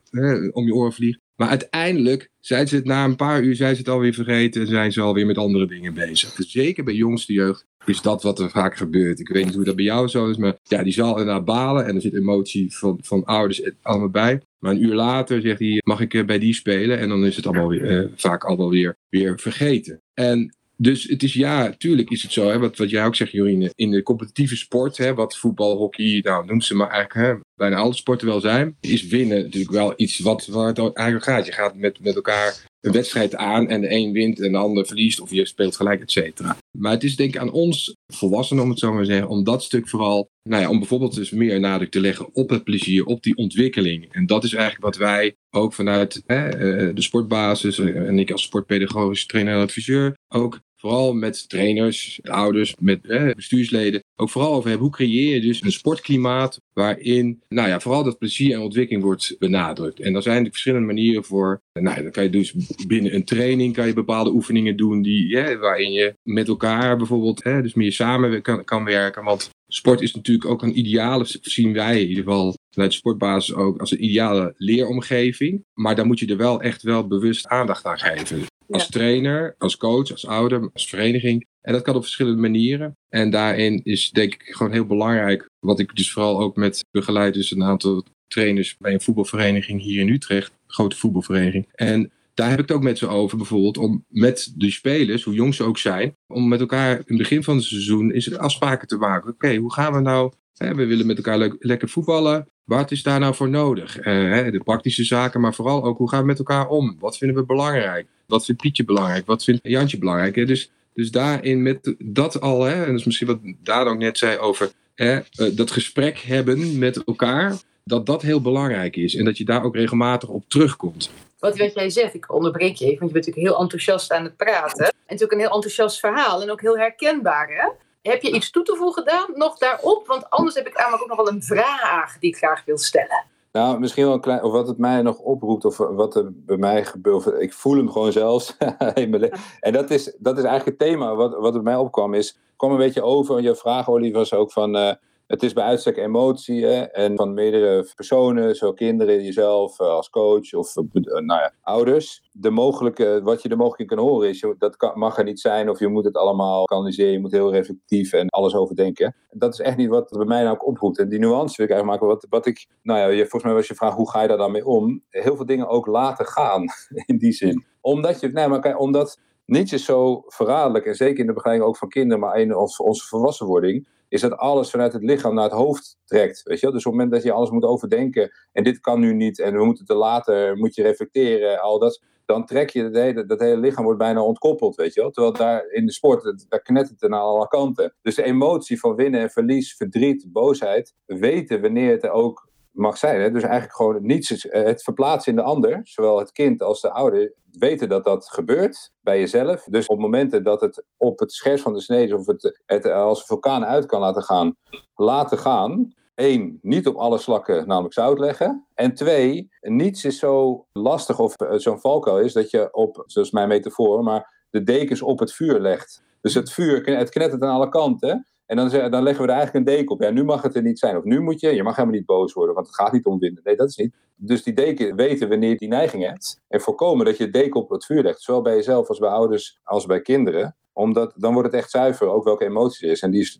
om 0.52 0.66
je 0.66 0.74
oren 0.74 0.92
vliegt. 0.92 1.20
Maar 1.40 1.48
uiteindelijk 1.48 2.30
zijn 2.40 2.68
ze 2.68 2.76
het 2.76 2.84
na 2.84 3.04
een 3.04 3.16
paar 3.16 3.42
uur 3.42 3.56
zijn 3.56 3.74
ze 3.74 3.80
het 3.80 3.90
alweer 3.90 4.14
vergeten 4.14 4.60
en 4.60 4.66
zijn 4.66 4.92
ze 4.92 5.00
alweer 5.00 5.26
met 5.26 5.38
andere 5.38 5.66
dingen 5.66 5.94
bezig. 5.94 6.34
Zeker 6.38 6.84
bij 6.84 6.94
jongste 6.94 7.32
jeugd 7.32 7.66
is 7.84 8.02
dat 8.02 8.22
wat 8.22 8.38
er 8.38 8.50
vaak 8.50 8.76
gebeurt. 8.76 9.20
Ik 9.20 9.28
weet 9.28 9.44
niet 9.44 9.54
hoe 9.54 9.64
dat 9.64 9.76
bij 9.76 9.84
jou 9.84 10.08
zo 10.08 10.30
is, 10.30 10.36
maar 10.36 10.58
ja, 10.62 10.82
die 10.82 10.92
zal 10.92 11.18
ernaar 11.18 11.44
balen 11.44 11.86
en 11.86 11.94
er 11.94 12.00
zit 12.00 12.14
emotie 12.14 12.76
van, 12.76 12.98
van 13.02 13.24
ouders 13.24 13.62
allemaal 13.82 14.08
bij. 14.08 14.40
Maar 14.58 14.72
een 14.72 14.82
uur 14.82 14.94
later 14.94 15.40
zegt 15.40 15.58
hij, 15.58 15.80
mag 15.84 16.00
ik 16.00 16.26
bij 16.26 16.38
die 16.38 16.54
spelen? 16.54 16.98
En 16.98 17.08
dan 17.08 17.24
is 17.24 17.36
het 17.36 17.46
allemaal 17.46 17.72
eh, 17.72 18.04
vaak 18.14 18.44
al 18.44 18.56
wel 18.56 18.70
weer, 18.70 18.96
weer 19.08 19.38
vergeten. 19.38 20.02
En 20.14 20.56
dus 20.80 21.04
het 21.04 21.22
is 21.22 21.34
ja, 21.34 21.74
tuurlijk 21.78 22.10
is 22.10 22.22
het 22.22 22.32
zo, 22.32 22.48
hè, 22.48 22.58
wat, 22.58 22.76
wat 22.76 22.90
jij 22.90 23.04
ook 23.04 23.14
zegt, 23.14 23.32
Jorine, 23.32 23.70
in 23.74 23.90
de 23.90 24.02
competitieve 24.02 24.56
sport, 24.56 24.96
hè, 24.96 25.14
wat 25.14 25.36
voetbal, 25.36 25.76
hockey, 25.76 26.20
nou 26.22 26.46
noem 26.46 26.60
ze 26.60 26.74
maar 26.74 26.90
eigenlijk, 26.90 27.26
hè, 27.26 27.40
bijna 27.54 27.76
alle 27.76 27.94
sporten 27.94 28.26
wel 28.26 28.40
zijn, 28.40 28.76
is 28.80 29.06
winnen 29.06 29.42
natuurlijk 29.42 29.72
wel 29.72 29.92
iets 29.96 30.18
wat, 30.18 30.46
waar 30.46 30.66
het 30.66 30.78
eigenlijk 30.78 31.24
gaat. 31.24 31.46
Je 31.46 31.52
gaat 31.52 31.76
met, 31.76 32.00
met 32.00 32.14
elkaar 32.14 32.64
een 32.80 32.92
wedstrijd 32.92 33.36
aan 33.36 33.68
en 33.68 33.80
de 33.80 33.90
een 33.90 34.12
wint 34.12 34.40
en 34.40 34.52
de 34.52 34.58
ander 34.58 34.86
verliest 34.86 35.20
of 35.20 35.30
je 35.30 35.46
speelt 35.46 35.76
gelijk, 35.76 36.00
et 36.00 36.10
cetera. 36.10 36.56
Maar 36.78 36.92
het 36.92 37.04
is 37.04 37.16
denk 37.16 37.34
ik 37.34 37.40
aan 37.40 37.52
ons 37.52 37.94
volwassenen, 38.12 38.62
om 38.62 38.70
het 38.70 38.78
zo 38.78 38.92
maar 38.92 39.04
te 39.04 39.10
zeggen, 39.10 39.28
om 39.28 39.44
dat 39.44 39.62
stuk 39.62 39.88
vooral, 39.88 40.28
nou 40.48 40.62
ja, 40.62 40.68
om 40.68 40.78
bijvoorbeeld 40.78 41.14
dus 41.14 41.30
meer 41.30 41.60
nadruk 41.60 41.90
te 41.90 42.00
leggen 42.00 42.34
op 42.34 42.50
het 42.50 42.64
plezier, 42.64 43.04
op 43.04 43.22
die 43.22 43.36
ontwikkeling. 43.36 44.12
En 44.12 44.26
dat 44.26 44.44
is 44.44 44.52
eigenlijk 44.52 44.84
wat 44.84 44.96
wij 44.96 45.34
ook 45.50 45.72
vanuit 45.72 46.22
hè, 46.26 46.48
eh, 46.48 46.94
de 46.94 47.02
sportbasis 47.02 47.78
en 47.78 48.18
ik 48.18 48.30
als 48.30 48.42
sportpedagogisch 48.42 49.26
trainer 49.26 49.54
en 49.54 49.60
adviseur 49.60 50.14
ook 50.28 50.60
vooral 50.80 51.12
met 51.12 51.48
trainers, 51.48 52.20
ouders, 52.22 52.74
met 52.78 53.02
bestuursleden, 53.36 54.02
ook 54.16 54.30
vooral 54.30 54.54
over 54.54 54.68
hebben. 54.68 54.86
Hoe 54.86 54.96
creëer 54.96 55.34
je 55.34 55.40
dus 55.40 55.62
een 55.62 55.72
sportklimaat 55.72 56.60
waarin, 56.72 57.42
nou 57.48 57.68
ja, 57.68 57.80
vooral 57.80 58.04
dat 58.04 58.18
plezier 58.18 58.54
en 58.54 58.60
ontwikkeling 58.60 59.04
wordt 59.04 59.36
benadrukt. 59.38 60.00
En 60.00 60.12
daar 60.12 60.22
zijn 60.22 60.44
er 60.44 60.50
verschillende 60.50 60.86
manieren 60.86 61.24
voor. 61.24 61.60
Nou, 61.72 62.02
dan 62.02 62.10
kan 62.10 62.22
je 62.22 62.30
dus 62.30 62.54
binnen 62.86 63.14
een 63.14 63.24
training 63.24 63.74
kan 63.74 63.86
je 63.86 63.92
bepaalde 63.92 64.30
oefeningen 64.30 64.76
doen 64.76 65.02
die, 65.02 65.36
waarin 65.58 65.92
je 65.92 66.14
met 66.22 66.48
elkaar 66.48 66.96
bijvoorbeeld, 66.96 67.44
hè, 67.44 67.62
dus 67.62 67.74
meer 67.74 67.92
samen 67.92 68.42
kan, 68.42 68.64
kan 68.64 68.84
werken. 68.84 69.24
Want 69.24 69.50
sport 69.66 70.00
is 70.00 70.14
natuurlijk 70.14 70.50
ook 70.50 70.62
een 70.62 70.78
ideale, 70.78 71.24
zien 71.40 71.72
wij 71.72 72.00
in 72.00 72.08
ieder 72.08 72.24
geval 72.24 72.54
vanuit 72.74 72.90
de 72.90 72.96
sportbasis 72.96 73.54
ook, 73.54 73.80
als 73.80 73.90
een 73.90 74.04
ideale 74.04 74.54
leeromgeving. 74.56 75.64
Maar 75.74 75.94
dan 75.96 76.06
moet 76.06 76.18
je 76.18 76.26
er 76.26 76.36
wel 76.36 76.60
echt 76.60 76.82
wel 76.82 77.06
bewust 77.06 77.46
aandacht 77.46 77.84
aan 77.84 77.98
geven. 77.98 78.44
Als 78.70 78.88
trainer, 78.88 79.54
als 79.58 79.76
coach, 79.76 80.10
als 80.10 80.26
ouder, 80.26 80.70
als 80.72 80.88
vereniging. 80.88 81.46
En 81.60 81.72
dat 81.72 81.82
kan 81.82 81.94
op 81.94 82.02
verschillende 82.02 82.40
manieren. 82.40 82.96
En 83.08 83.30
daarin 83.30 83.80
is 83.84 84.10
denk 84.10 84.34
ik 84.34 84.42
gewoon 84.42 84.72
heel 84.72 84.86
belangrijk, 84.86 85.48
wat 85.58 85.78
ik 85.78 85.96
dus 85.96 86.12
vooral 86.12 86.40
ook 86.40 86.56
met 86.56 86.84
begeleid, 86.90 87.34
dus 87.34 87.50
een 87.50 87.64
aantal 87.64 88.04
trainers 88.28 88.76
bij 88.78 88.92
een 88.92 89.00
voetbalvereniging 89.00 89.82
hier 89.82 90.00
in 90.00 90.08
Utrecht, 90.08 90.50
een 90.50 90.74
grote 90.74 90.96
voetbalvereniging. 90.96 91.68
En 91.74 92.10
daar 92.34 92.50
heb 92.50 92.58
ik 92.58 92.68
het 92.68 92.76
ook 92.76 92.82
met 92.82 92.98
ze 92.98 93.06
over, 93.06 93.36
bijvoorbeeld, 93.36 93.78
om 93.78 94.04
met 94.08 94.52
de 94.56 94.70
spelers, 94.70 95.22
hoe 95.22 95.34
jong 95.34 95.54
ze 95.54 95.64
ook 95.64 95.78
zijn, 95.78 96.16
om 96.26 96.48
met 96.48 96.60
elkaar 96.60 96.96
in 96.96 97.04
het 97.06 97.16
begin 97.16 97.42
van 97.42 97.56
het 97.56 97.64
seizoen 97.64 98.12
is 98.12 98.26
er 98.26 98.38
afspraken 98.38 98.88
te 98.88 98.96
maken. 98.96 99.30
Oké, 99.30 99.56
hoe 99.56 99.72
gaan 99.72 99.92
we 99.92 100.00
nou, 100.00 100.32
hè, 100.56 100.74
we 100.74 100.86
willen 100.86 101.06
met 101.06 101.16
elkaar 101.16 101.56
lekker 101.58 101.88
voetballen, 101.88 102.46
wat 102.76 102.90
is 102.90 103.02
daar 103.02 103.20
nou 103.20 103.34
voor 103.34 103.48
nodig? 103.48 103.98
Uh, 103.98 104.04
de 104.50 104.60
praktische 104.64 105.04
zaken, 105.04 105.40
maar 105.40 105.54
vooral 105.54 105.84
ook 105.84 105.98
hoe 105.98 106.08
gaan 106.08 106.20
we 106.20 106.26
met 106.26 106.38
elkaar 106.38 106.68
om? 106.68 106.96
Wat 106.98 107.16
vinden 107.16 107.36
we 107.36 107.44
belangrijk? 107.44 108.06
Wat 108.26 108.44
vindt 108.44 108.60
Pietje 108.60 108.84
belangrijk? 108.84 109.26
Wat 109.26 109.44
vindt 109.44 109.60
Jantje 109.62 109.98
belangrijk? 109.98 110.34
Hè? 110.34 110.44
Dus, 110.44 110.70
dus 110.94 111.10
daarin 111.10 111.62
met 111.62 111.94
dat 111.98 112.40
al, 112.40 112.62
hè, 112.62 112.84
en 112.84 112.90
dat 112.90 112.98
is 112.98 113.04
misschien 113.04 113.26
wat 113.26 113.38
Daan 113.62 113.88
ook 113.88 113.98
net 113.98 114.18
zei 114.18 114.38
over 114.38 114.70
hè, 114.94 115.16
eh, 115.16 115.56
dat 115.56 115.70
gesprek 115.70 116.18
hebben 116.18 116.78
met 116.78 117.04
elkaar, 117.04 117.56
dat 117.84 118.06
dat 118.06 118.22
heel 118.22 118.40
belangrijk 118.40 118.96
is. 118.96 119.14
En 119.14 119.24
dat 119.24 119.38
je 119.38 119.44
daar 119.44 119.64
ook 119.64 119.74
regelmatig 119.74 120.28
op 120.28 120.44
terugkomt. 120.48 121.10
Wat, 121.38 121.58
wat 121.58 121.74
jij 121.74 121.90
zegt, 121.90 122.14
ik 122.14 122.32
onderbreek 122.34 122.76
je 122.76 122.84
even, 122.84 122.98
want 122.98 123.12
je 123.12 123.14
bent 123.14 123.26
natuurlijk 123.26 123.54
heel 123.54 123.62
enthousiast 123.62 124.12
aan 124.12 124.24
het 124.24 124.36
praten. 124.36 124.84
En 124.84 124.94
natuurlijk 125.06 125.32
een 125.32 125.38
heel 125.38 125.54
enthousiast 125.54 126.00
verhaal 126.00 126.42
en 126.42 126.50
ook 126.50 126.60
heel 126.60 126.78
herkenbaar. 126.78 127.48
Hè? 127.48 127.68
Heb 128.02 128.22
je 128.22 128.32
iets 128.32 128.50
toe 128.50 128.62
te 128.62 128.76
voegen, 128.76 129.04
Daan, 129.04 129.30
nog 129.34 129.58
daarop? 129.58 130.06
Want 130.06 130.30
anders 130.30 130.54
heb 130.54 130.66
ik 130.66 130.76
namelijk 130.76 131.02
ook 131.02 131.08
nog 131.08 131.16
wel 131.16 131.28
een 131.28 131.42
vraag 131.42 132.18
die 132.18 132.30
ik 132.30 132.36
graag 132.36 132.64
wil 132.64 132.78
stellen. 132.78 133.24
Nou, 133.52 133.78
misschien 133.78 134.04
wel 134.04 134.14
een 134.14 134.20
klein, 134.20 134.42
of 134.42 134.52
wat 134.52 134.68
het 134.68 134.78
mij 134.78 135.02
nog 135.02 135.18
oproept, 135.18 135.64
of 135.64 135.76
wat 135.76 136.14
er 136.16 136.32
bij 136.32 136.56
mij 136.56 136.84
gebeurt. 136.84 137.26
Ik 137.40 137.52
voel 137.52 137.76
hem 137.76 137.90
gewoon 137.90 138.12
zelfs. 138.12 138.56
en 139.60 139.72
dat 139.72 139.90
is, 139.90 140.16
dat 140.18 140.38
is 140.38 140.44
eigenlijk 140.44 140.78
het 140.78 140.88
thema 140.88 141.14
wat, 141.14 141.34
wat 141.38 141.52
bij 141.52 141.62
mij 141.62 141.76
opkwam. 141.76 142.14
Is, 142.14 142.38
kwam 142.56 142.70
een 142.70 142.76
beetje 142.76 143.02
over, 143.02 143.36
en 143.36 143.42
je 143.42 143.54
vraag, 143.54 143.88
Oliver, 143.88 144.18
was 144.18 144.34
ook 144.34 144.52
van. 144.52 144.76
Uh, 144.76 144.92
het 145.30 145.42
is 145.42 145.52
bij 145.52 145.64
uitstek 145.64 145.96
emotie 145.96 146.66
en 146.66 147.16
van 147.16 147.34
meerdere 147.34 147.90
personen, 147.94 148.54
zo 148.54 148.72
kinderen, 148.72 149.22
jezelf 149.22 149.80
eh, 149.80 149.86
als 149.86 150.10
coach 150.10 150.52
of 150.52 150.76
eh, 150.76 150.84
nou 151.02 151.40
ja, 151.40 151.52
ouders. 151.62 152.22
De 152.32 152.50
mogelijke, 152.50 153.20
wat 153.22 153.42
je 153.42 153.48
er 153.48 153.56
mogelijk 153.56 153.80
in 153.80 153.96
kan 153.96 154.06
horen 154.06 154.28
is, 154.28 154.46
dat 154.58 154.92
mag 154.94 155.18
er 155.18 155.24
niet 155.24 155.40
zijn 155.40 155.68
of 155.68 155.78
je 155.78 155.88
moet 155.88 156.04
het 156.04 156.16
allemaal 156.16 156.64
kanaliseren, 156.64 157.12
je 157.12 157.20
moet 157.20 157.32
heel 157.32 157.52
reflectief 157.52 158.12
en 158.12 158.28
alles 158.28 158.54
overdenken. 158.54 159.14
Dat 159.30 159.52
is 159.52 159.60
echt 159.60 159.76
niet 159.76 159.88
wat 159.88 160.10
bij 160.10 160.26
mij 160.26 160.42
nou 160.42 160.54
ook 160.54 160.66
oproept. 160.66 160.98
En 160.98 161.08
die 161.08 161.18
nuance 161.18 161.56
wil 161.56 161.66
ik 161.66 161.72
eigenlijk 161.72 162.00
maken. 162.00 162.06
Wat, 162.06 162.26
wat 162.30 162.46
ik, 162.46 162.66
nou 162.82 163.12
ja, 163.12 163.20
volgens 163.20 163.44
mij 163.44 163.54
was 163.54 163.68
je 163.68 163.74
vraag, 163.74 163.94
hoe 163.94 164.10
ga 164.10 164.22
je 164.22 164.28
daar 164.28 164.36
dan 164.36 164.52
mee 164.52 164.66
om? 164.66 165.02
Heel 165.08 165.36
veel 165.36 165.46
dingen 165.46 165.68
ook 165.68 165.86
laten 165.86 166.26
gaan, 166.26 166.64
in 167.06 167.18
die 167.18 167.32
zin. 167.32 167.64
Omdat 167.80 168.20
je, 168.20 168.28
nee, 168.28 168.48
maar 168.48 168.60
kijk, 168.60 168.80
omdat 168.80 169.20
niets 169.44 169.72
is 169.72 169.84
zo 169.84 170.22
verraderlijk, 170.26 170.86
en 170.86 170.94
zeker 170.94 171.18
in 171.18 171.26
de 171.26 171.32
begeleiding 171.32 171.68
ook 171.68 171.76
van 171.76 171.88
kinderen, 171.88 172.20
maar 172.20 172.40
in 172.40 172.56
onze 172.56 173.06
volwassenwording, 173.08 173.88
is 174.10 174.20
dat 174.20 174.36
alles 174.36 174.70
vanuit 174.70 174.92
het 174.92 175.02
lichaam 175.02 175.34
naar 175.34 175.44
het 175.44 175.52
hoofd 175.52 175.98
trekt. 176.04 176.42
Weet 176.42 176.60
je? 176.60 176.70
Dus 176.70 176.86
op 176.86 176.92
het 176.92 176.92
moment 176.92 177.10
dat 177.10 177.22
je 177.22 177.32
alles 177.32 177.50
moet 177.50 177.64
overdenken 177.64 178.30
en 178.52 178.64
dit 178.64 178.80
kan 178.80 179.00
nu 179.00 179.14
niet 179.14 179.40
en 179.40 179.56
we 179.56 179.64
moeten 179.64 179.84
het 179.86 179.96
later, 179.96 180.56
moet 180.56 180.74
je 180.74 180.82
reflecteren, 180.82 181.60
al 181.60 181.78
dat, 181.78 182.02
dan 182.24 182.46
trek 182.46 182.70
je 182.70 182.82
het 182.82 182.94
hele, 182.94 183.26
dat 183.26 183.40
hele 183.40 183.60
lichaam 183.60 183.84
wordt 183.84 183.98
bijna 183.98 184.22
ontkoppeld, 184.22 184.76
weet 184.76 184.94
je 184.94 185.00
wel. 185.00 185.10
Terwijl 185.10 185.34
daar 185.34 185.70
in 185.70 185.86
de 185.86 185.92
sport, 185.92 186.46
daar 186.48 186.62
knettert 186.62 187.00
het 187.00 187.10
naar 187.10 187.20
alle 187.20 187.48
kanten. 187.48 187.94
Dus 188.02 188.14
de 188.14 188.24
emotie 188.24 188.80
van 188.80 188.94
winnen 188.94 189.20
en 189.20 189.30
verlies, 189.30 189.76
verdriet, 189.76 190.32
boosheid, 190.32 190.94
weten 191.06 191.60
wanneer 191.60 191.90
het 191.90 192.08
ook 192.08 192.48
mag 192.70 192.98
zijn. 192.98 193.20
Hè? 193.20 193.30
Dus 193.30 193.42
eigenlijk 193.42 193.74
gewoon 193.74 193.98
niets, 194.02 194.48
eh, 194.48 194.64
het 194.64 194.82
verplaatsen 194.82 195.32
in 195.32 195.38
de 195.38 195.44
ander, 195.44 195.80
zowel 195.82 196.18
het 196.18 196.32
kind 196.32 196.62
als 196.62 196.80
de 196.80 196.90
ouder, 196.90 197.32
weten 197.50 197.88
dat 197.88 198.04
dat 198.04 198.28
gebeurt 198.30 198.92
bij 199.00 199.18
jezelf. 199.18 199.64
Dus 199.64 199.86
op 199.86 199.98
momenten 199.98 200.44
dat 200.44 200.60
het 200.60 200.84
op 200.96 201.18
het 201.18 201.32
scherp 201.32 201.58
van 201.58 201.72
de 201.72 201.80
snede 201.80 202.16
of 202.16 202.26
het, 202.26 202.60
het 202.66 202.86
als 202.86 203.24
vulkaan 203.24 203.64
uit 203.64 203.86
kan 203.86 204.00
laten 204.00 204.22
gaan, 204.22 204.56
laten 204.94 205.38
gaan. 205.38 205.94
Eén, 206.14 206.58
niet 206.62 206.86
op 206.86 206.96
alle 206.96 207.18
slakken 207.18 207.66
namelijk 207.66 207.94
zout 207.94 208.18
leggen. 208.18 208.66
En 208.74 208.94
twee, 208.94 209.48
niets 209.60 210.04
is 210.04 210.18
zo 210.18 210.66
lastig 210.72 211.18
of 211.18 211.36
eh, 211.36 211.58
zo'n 211.58 211.80
valkuil 211.80 212.20
is 212.20 212.32
dat 212.32 212.50
je 212.50 212.72
op, 212.72 213.02
zoals 213.06 213.30
mijn 213.30 213.48
metafoor, 213.48 214.02
maar 214.02 214.46
de 214.50 214.62
dekens 214.62 215.02
op 215.02 215.18
het 215.18 215.32
vuur 215.32 215.60
legt. 215.60 216.02
Dus 216.20 216.34
het 216.34 216.52
vuur, 216.52 216.96
het 216.96 217.10
knettert 217.10 217.42
aan 217.42 217.54
alle 217.54 217.68
kanten. 217.68 218.26
En 218.50 218.56
dan, 218.56 218.90
dan 218.90 219.02
leggen 219.02 219.24
we 219.24 219.30
er 219.30 219.36
eigenlijk 219.38 219.54
een 219.54 219.74
deken 219.74 219.90
op. 219.90 220.00
Ja, 220.02 220.10
nu 220.10 220.24
mag 220.24 220.42
het 220.42 220.56
er 220.56 220.62
niet 220.62 220.78
zijn. 220.78 220.96
Of 220.96 221.04
nu 221.04 221.20
moet 221.20 221.40
je, 221.40 221.54
je 221.54 221.62
mag 221.62 221.76
helemaal 221.76 221.96
niet 221.96 222.06
boos 222.06 222.32
worden, 222.32 222.54
want 222.54 222.66
het 222.66 222.76
gaat 222.76 222.92
niet 222.92 223.04
om 223.04 223.18
winnen. 223.18 223.40
Nee, 223.44 223.56
dat 223.56 223.68
is 223.68 223.76
niet. 223.76 223.94
Dus 224.16 224.42
die 224.42 224.54
deken 224.54 224.96
weten 224.96 225.28
wanneer 225.28 225.50
je 225.50 225.56
die 225.56 225.68
neiging 225.68 226.04
hebt. 226.04 226.40
En 226.48 226.60
voorkomen 226.60 227.04
dat 227.04 227.16
je 227.16 227.30
deken 227.30 227.60
op 227.60 227.70
het 227.70 227.84
vuur 227.84 228.02
legt. 228.02 228.20
Zowel 228.20 228.42
bij 228.42 228.54
jezelf 228.54 228.88
als 228.88 228.98
bij 228.98 229.08
ouders 229.08 229.60
als 229.62 229.86
bij 229.86 230.00
kinderen 230.00 230.56
omdat 230.72 231.12
dan 231.16 231.32
wordt 231.32 231.52
het 231.52 231.60
echt 231.60 231.70
zuiver, 231.70 232.08
ook 232.08 232.24
welke 232.24 232.44
emotie 232.44 232.86
er 232.86 232.92
is. 232.92 233.00
En 233.00 233.10
die 233.10 233.20
is 233.20 233.38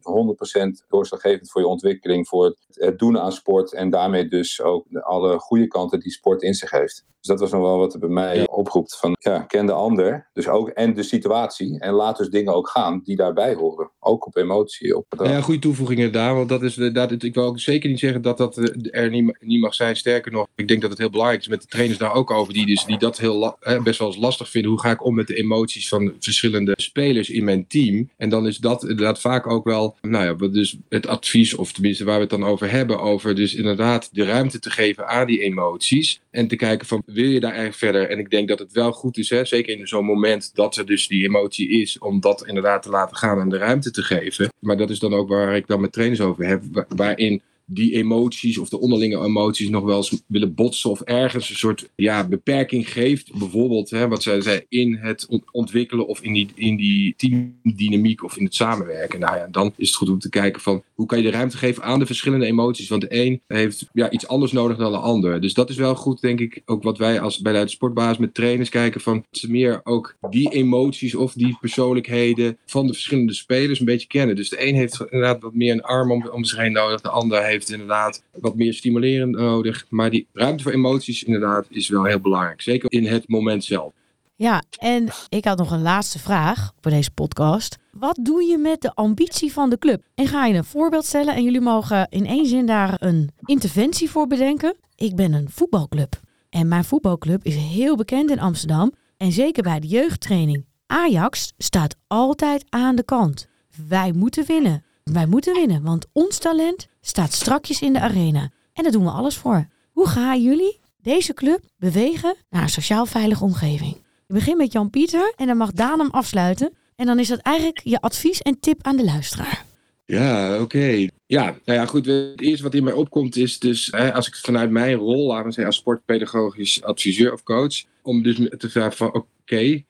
100% 0.82 0.86
doorslaggevend 0.88 1.50
voor 1.50 1.60
je 1.60 1.66
ontwikkeling, 1.66 2.28
voor 2.28 2.56
het 2.68 2.98
doen 2.98 3.18
aan 3.18 3.32
sport. 3.32 3.72
En 3.72 3.90
daarmee 3.90 4.28
dus 4.28 4.62
ook 4.62 4.86
alle 4.90 5.38
goede 5.38 5.66
kanten 5.66 6.00
die 6.00 6.12
sport 6.12 6.42
in 6.42 6.54
zich 6.54 6.70
heeft. 6.70 7.04
Dus 7.20 7.28
dat 7.28 7.40
was 7.40 7.50
nog 7.50 7.60
wel 7.60 7.78
wat 7.78 7.92
er 7.92 7.98
bij 7.98 8.08
mij 8.08 8.48
oproept. 8.48 8.96
Van 8.96 9.16
ja, 9.18 9.40
ken 9.40 9.66
de 9.66 9.72
ander. 9.72 10.28
Dus 10.32 10.48
ook 10.48 10.68
en 10.68 10.94
de 10.94 11.02
situatie. 11.02 11.78
En 11.78 11.92
laat 11.92 12.16
dus 12.16 12.28
dingen 12.28 12.54
ook 12.54 12.68
gaan 12.68 13.00
die 13.04 13.16
daarbij 13.16 13.54
horen. 13.54 13.90
Ook 13.98 14.26
op 14.26 14.36
emotie. 14.36 14.96
Op 14.96 15.06
ja, 15.24 15.40
goede 15.40 15.60
toevoegingen 15.60 16.12
daar. 16.12 16.34
Want 16.34 16.48
dat 16.48 16.62
is, 16.62 16.74
dat, 16.74 17.22
ik 17.22 17.34
wil 17.34 17.44
ook 17.44 17.60
zeker 17.60 17.88
niet 17.88 17.98
zeggen 17.98 18.22
dat 18.22 18.38
dat 18.38 18.58
eh, 18.58 19.00
er 19.02 19.10
niet, 19.10 19.36
niet 19.40 19.60
mag 19.60 19.74
zijn. 19.74 19.96
Sterker 19.96 20.32
nog, 20.32 20.46
ik 20.54 20.68
denk 20.68 20.80
dat 20.80 20.90
het 20.90 20.98
heel 20.98 21.10
belangrijk 21.10 21.40
is 21.40 21.48
met 21.48 21.60
de 21.60 21.68
trainers 21.68 21.98
daar 21.98 22.14
ook 22.14 22.30
over. 22.30 22.52
Die, 22.52 22.66
dus, 22.66 22.84
die 22.84 22.98
dat 22.98 23.18
heel, 23.18 23.58
best 23.82 23.98
wel 23.98 24.08
eens 24.08 24.16
lastig 24.16 24.48
vinden. 24.48 24.70
Hoe 24.70 24.80
ga 24.80 24.90
ik 24.90 25.04
om 25.04 25.14
met 25.14 25.26
de 25.26 25.34
emoties 25.34 25.88
van 25.88 26.12
verschillende 26.18 26.72
spelers 26.76 27.29
in 27.30 27.44
mijn 27.44 27.66
team? 27.66 28.10
En 28.16 28.28
dan 28.28 28.46
is 28.46 28.58
dat 28.58 28.82
inderdaad 28.82 29.20
vaak 29.20 29.46
ook 29.46 29.64
wel, 29.64 29.96
nou 30.00 30.24
ja, 30.24 30.48
dus 30.48 30.76
het 30.88 31.06
advies, 31.06 31.54
of 31.54 31.72
tenminste 31.72 32.04
waar 32.04 32.14
we 32.14 32.20
het 32.20 32.30
dan 32.30 32.44
over 32.44 32.70
hebben. 32.70 33.00
Over 33.00 33.34
dus 33.34 33.54
inderdaad 33.54 34.08
de 34.12 34.24
ruimte 34.24 34.58
te 34.58 34.70
geven 34.70 35.08
aan 35.08 35.26
die 35.26 35.42
emoties. 35.42 36.20
En 36.30 36.48
te 36.48 36.56
kijken 36.56 36.86
van 36.86 37.02
wil 37.06 37.24
je 37.24 37.40
daar 37.40 37.50
eigenlijk 37.50 37.78
verder? 37.78 38.08
En 38.08 38.18
ik 38.18 38.30
denk 38.30 38.48
dat 38.48 38.58
het 38.58 38.72
wel 38.72 38.92
goed 38.92 39.16
is, 39.16 39.30
hè, 39.30 39.44
zeker 39.44 39.78
in 39.78 39.86
zo'n 39.86 40.04
moment 40.04 40.50
dat 40.54 40.76
er 40.76 40.86
dus 40.86 41.08
die 41.08 41.24
emotie 41.24 41.68
is, 41.68 41.98
om 41.98 42.20
dat 42.20 42.46
inderdaad 42.46 42.82
te 42.82 42.90
laten 42.90 43.16
gaan 43.16 43.40
en 43.40 43.48
de 43.48 43.56
ruimte 43.58 43.90
te 43.90 44.02
geven. 44.02 44.48
Maar 44.58 44.76
dat 44.76 44.90
is 44.90 44.98
dan 44.98 45.14
ook 45.14 45.28
waar 45.28 45.56
ik 45.56 45.66
dan 45.66 45.80
met 45.80 45.92
trainers 45.92 46.20
over 46.20 46.46
heb, 46.46 46.86
waarin 46.88 47.42
die 47.72 47.94
emoties 47.94 48.58
of 48.58 48.68
de 48.68 48.80
onderlinge 48.80 49.24
emoties 49.24 49.68
nog 49.68 49.84
wel 49.84 49.96
eens 49.96 50.22
willen 50.26 50.54
botsen 50.54 50.90
of 50.90 51.00
ergens 51.00 51.50
een 51.50 51.56
soort 51.56 51.88
ja, 51.94 52.28
beperking 52.28 52.92
geeft. 52.92 53.38
Bijvoorbeeld 53.38 53.90
hè, 53.90 54.08
wat 54.08 54.22
zij 54.22 54.40
zei 54.40 54.64
in 54.68 54.94
het 54.94 55.28
ontwikkelen 55.50 56.06
of 56.06 56.22
in 56.22 56.32
die, 56.32 56.48
in 56.54 56.76
die 56.76 57.14
teamdynamiek 57.16 58.24
of 58.24 58.36
in 58.36 58.44
het 58.44 58.54
samenwerken. 58.54 59.20
Nou 59.20 59.36
ja, 59.36 59.48
dan 59.50 59.72
is 59.76 59.88
het 59.88 59.96
goed 59.96 60.08
om 60.08 60.18
te 60.18 60.28
kijken 60.28 60.60
van 60.60 60.82
hoe 60.94 61.06
kan 61.06 61.18
je 61.18 61.24
de 61.24 61.30
ruimte 61.30 61.56
geven 61.56 61.82
aan 61.82 61.98
de 61.98 62.06
verschillende 62.06 62.46
emoties. 62.46 62.88
Want 62.88 63.02
de 63.02 63.24
een 63.24 63.40
heeft 63.46 63.88
ja, 63.92 64.10
iets 64.10 64.26
anders 64.28 64.52
nodig 64.52 64.76
dan 64.76 64.92
de 64.92 64.98
ander. 64.98 65.40
Dus 65.40 65.54
dat 65.54 65.70
is 65.70 65.76
wel 65.76 65.94
goed, 65.94 66.20
denk 66.20 66.40
ik, 66.40 66.62
ook 66.64 66.82
wat 66.82 66.98
wij 66.98 67.20
als 67.20 67.40
bij 67.40 67.52
de 67.52 67.68
sportbaas 67.68 68.18
met 68.18 68.34
trainers 68.34 68.68
kijken 68.68 69.00
van 69.00 69.24
ze 69.30 69.50
meer 69.50 69.80
ook 69.84 70.16
die 70.30 70.50
emoties 70.50 71.14
of 71.14 71.32
die 71.32 71.56
persoonlijkheden 71.60 72.58
van 72.66 72.86
de 72.86 72.92
verschillende 72.92 73.32
spelers 73.32 73.78
een 73.80 73.86
beetje 73.86 74.06
kennen. 74.06 74.36
Dus 74.36 74.48
de 74.48 74.68
een 74.68 74.74
heeft 74.74 75.00
inderdaad 75.00 75.42
wat 75.42 75.54
meer 75.54 75.72
een 75.72 75.82
arm 75.82 76.12
om, 76.12 76.28
om 76.28 76.44
zich 76.44 76.58
heen 76.58 76.72
nodig, 76.72 77.00
de 77.00 77.08
ander 77.08 77.44
heeft 77.44 77.59
heeft 77.60 77.80
inderdaad 77.80 78.22
wat 78.40 78.56
meer 78.56 78.74
stimulerend 78.74 79.36
nodig. 79.36 79.86
Maar 79.88 80.10
die 80.10 80.26
ruimte 80.32 80.62
voor 80.62 80.72
emoties 80.72 81.22
inderdaad 81.22 81.66
is 81.70 81.88
wel 81.88 82.04
heel 82.04 82.20
belangrijk. 82.20 82.60
Zeker 82.60 82.92
in 82.92 83.06
het 83.06 83.28
moment 83.28 83.64
zelf. 83.64 83.92
Ja, 84.36 84.62
en 84.78 85.08
ik 85.28 85.44
had 85.44 85.58
nog 85.58 85.70
een 85.70 85.82
laatste 85.82 86.18
vraag 86.18 86.72
voor 86.80 86.90
deze 86.90 87.10
podcast. 87.10 87.76
Wat 87.92 88.18
doe 88.22 88.42
je 88.42 88.58
met 88.58 88.80
de 88.80 88.94
ambitie 88.94 89.52
van 89.52 89.70
de 89.70 89.78
club? 89.78 90.02
En 90.14 90.26
ga 90.26 90.46
je 90.46 90.54
een 90.54 90.64
voorbeeld 90.64 91.04
stellen 91.04 91.34
en 91.34 91.42
jullie 91.42 91.60
mogen 91.60 92.06
in 92.10 92.26
één 92.26 92.46
zin 92.46 92.66
daar 92.66 92.94
een 92.98 93.30
interventie 93.44 94.10
voor 94.10 94.26
bedenken. 94.26 94.76
Ik 94.96 95.16
ben 95.16 95.32
een 95.32 95.50
voetbalclub 95.50 96.20
en 96.50 96.68
mijn 96.68 96.84
voetbalclub 96.84 97.44
is 97.44 97.54
heel 97.54 97.96
bekend 97.96 98.30
in 98.30 98.40
Amsterdam 98.40 98.92
en 99.16 99.32
zeker 99.32 99.62
bij 99.62 99.80
de 99.80 99.86
jeugdtraining. 99.86 100.64
Ajax 100.86 101.52
staat 101.58 101.96
altijd 102.06 102.64
aan 102.68 102.96
de 102.96 103.04
kant. 103.04 103.46
Wij 103.88 104.12
moeten 104.12 104.46
winnen. 104.46 104.84
Wij 105.04 105.26
moeten 105.26 105.54
winnen, 105.54 105.82
want 105.82 106.06
ons 106.12 106.38
talent 106.38 106.88
staat 107.00 107.32
strakjes 107.32 107.80
in 107.80 107.92
de 107.92 108.00
arena. 108.00 108.50
En 108.72 108.82
daar 108.82 108.92
doen 108.92 109.04
we 109.04 109.10
alles 109.10 109.36
voor. 109.36 109.68
Hoe 109.92 110.08
gaan 110.08 110.42
jullie 110.42 110.80
deze 111.02 111.34
club 111.34 111.60
bewegen 111.76 112.36
naar 112.50 112.62
een 112.62 112.68
sociaal 112.68 113.06
veilige 113.06 113.44
omgeving? 113.44 113.94
Ik 114.26 114.36
begin 114.36 114.56
met 114.56 114.72
Jan-Pieter 114.72 115.32
en 115.36 115.46
dan 115.46 115.56
mag 115.56 115.72
Daan 115.72 115.98
hem 115.98 116.10
afsluiten. 116.10 116.72
En 116.96 117.06
dan 117.06 117.18
is 117.18 117.28
dat 117.28 117.38
eigenlijk 117.38 117.80
je 117.84 118.00
advies 118.00 118.42
en 118.42 118.60
tip 118.60 118.78
aan 118.82 118.96
de 118.96 119.04
luisteraar. 119.04 119.64
Ja, 120.04 120.60
oké. 120.60 121.08
Ja, 121.26 121.44
nou 121.64 121.78
ja, 121.78 121.86
goed. 121.86 122.06
Het 122.06 122.40
eerste 122.40 122.62
wat 122.62 122.74
in 122.74 122.84
mij 122.84 122.92
opkomt 122.92 123.36
is 123.36 123.58
dus, 123.58 123.88
hè, 123.90 124.14
als 124.14 124.26
ik 124.26 124.34
vanuit 124.34 124.70
mijn 124.70 124.94
rol, 124.94 125.26
laten 125.26 125.44
we 125.44 125.52
zeggen, 125.52 125.66
als 125.66 125.76
sportpedagogisch 125.76 126.82
adviseur 126.82 127.32
of 127.32 127.42
coach, 127.42 127.82
om 128.02 128.22
dus 128.22 128.36
te 128.58 128.70
vragen 128.70 128.96
van, 128.96 129.24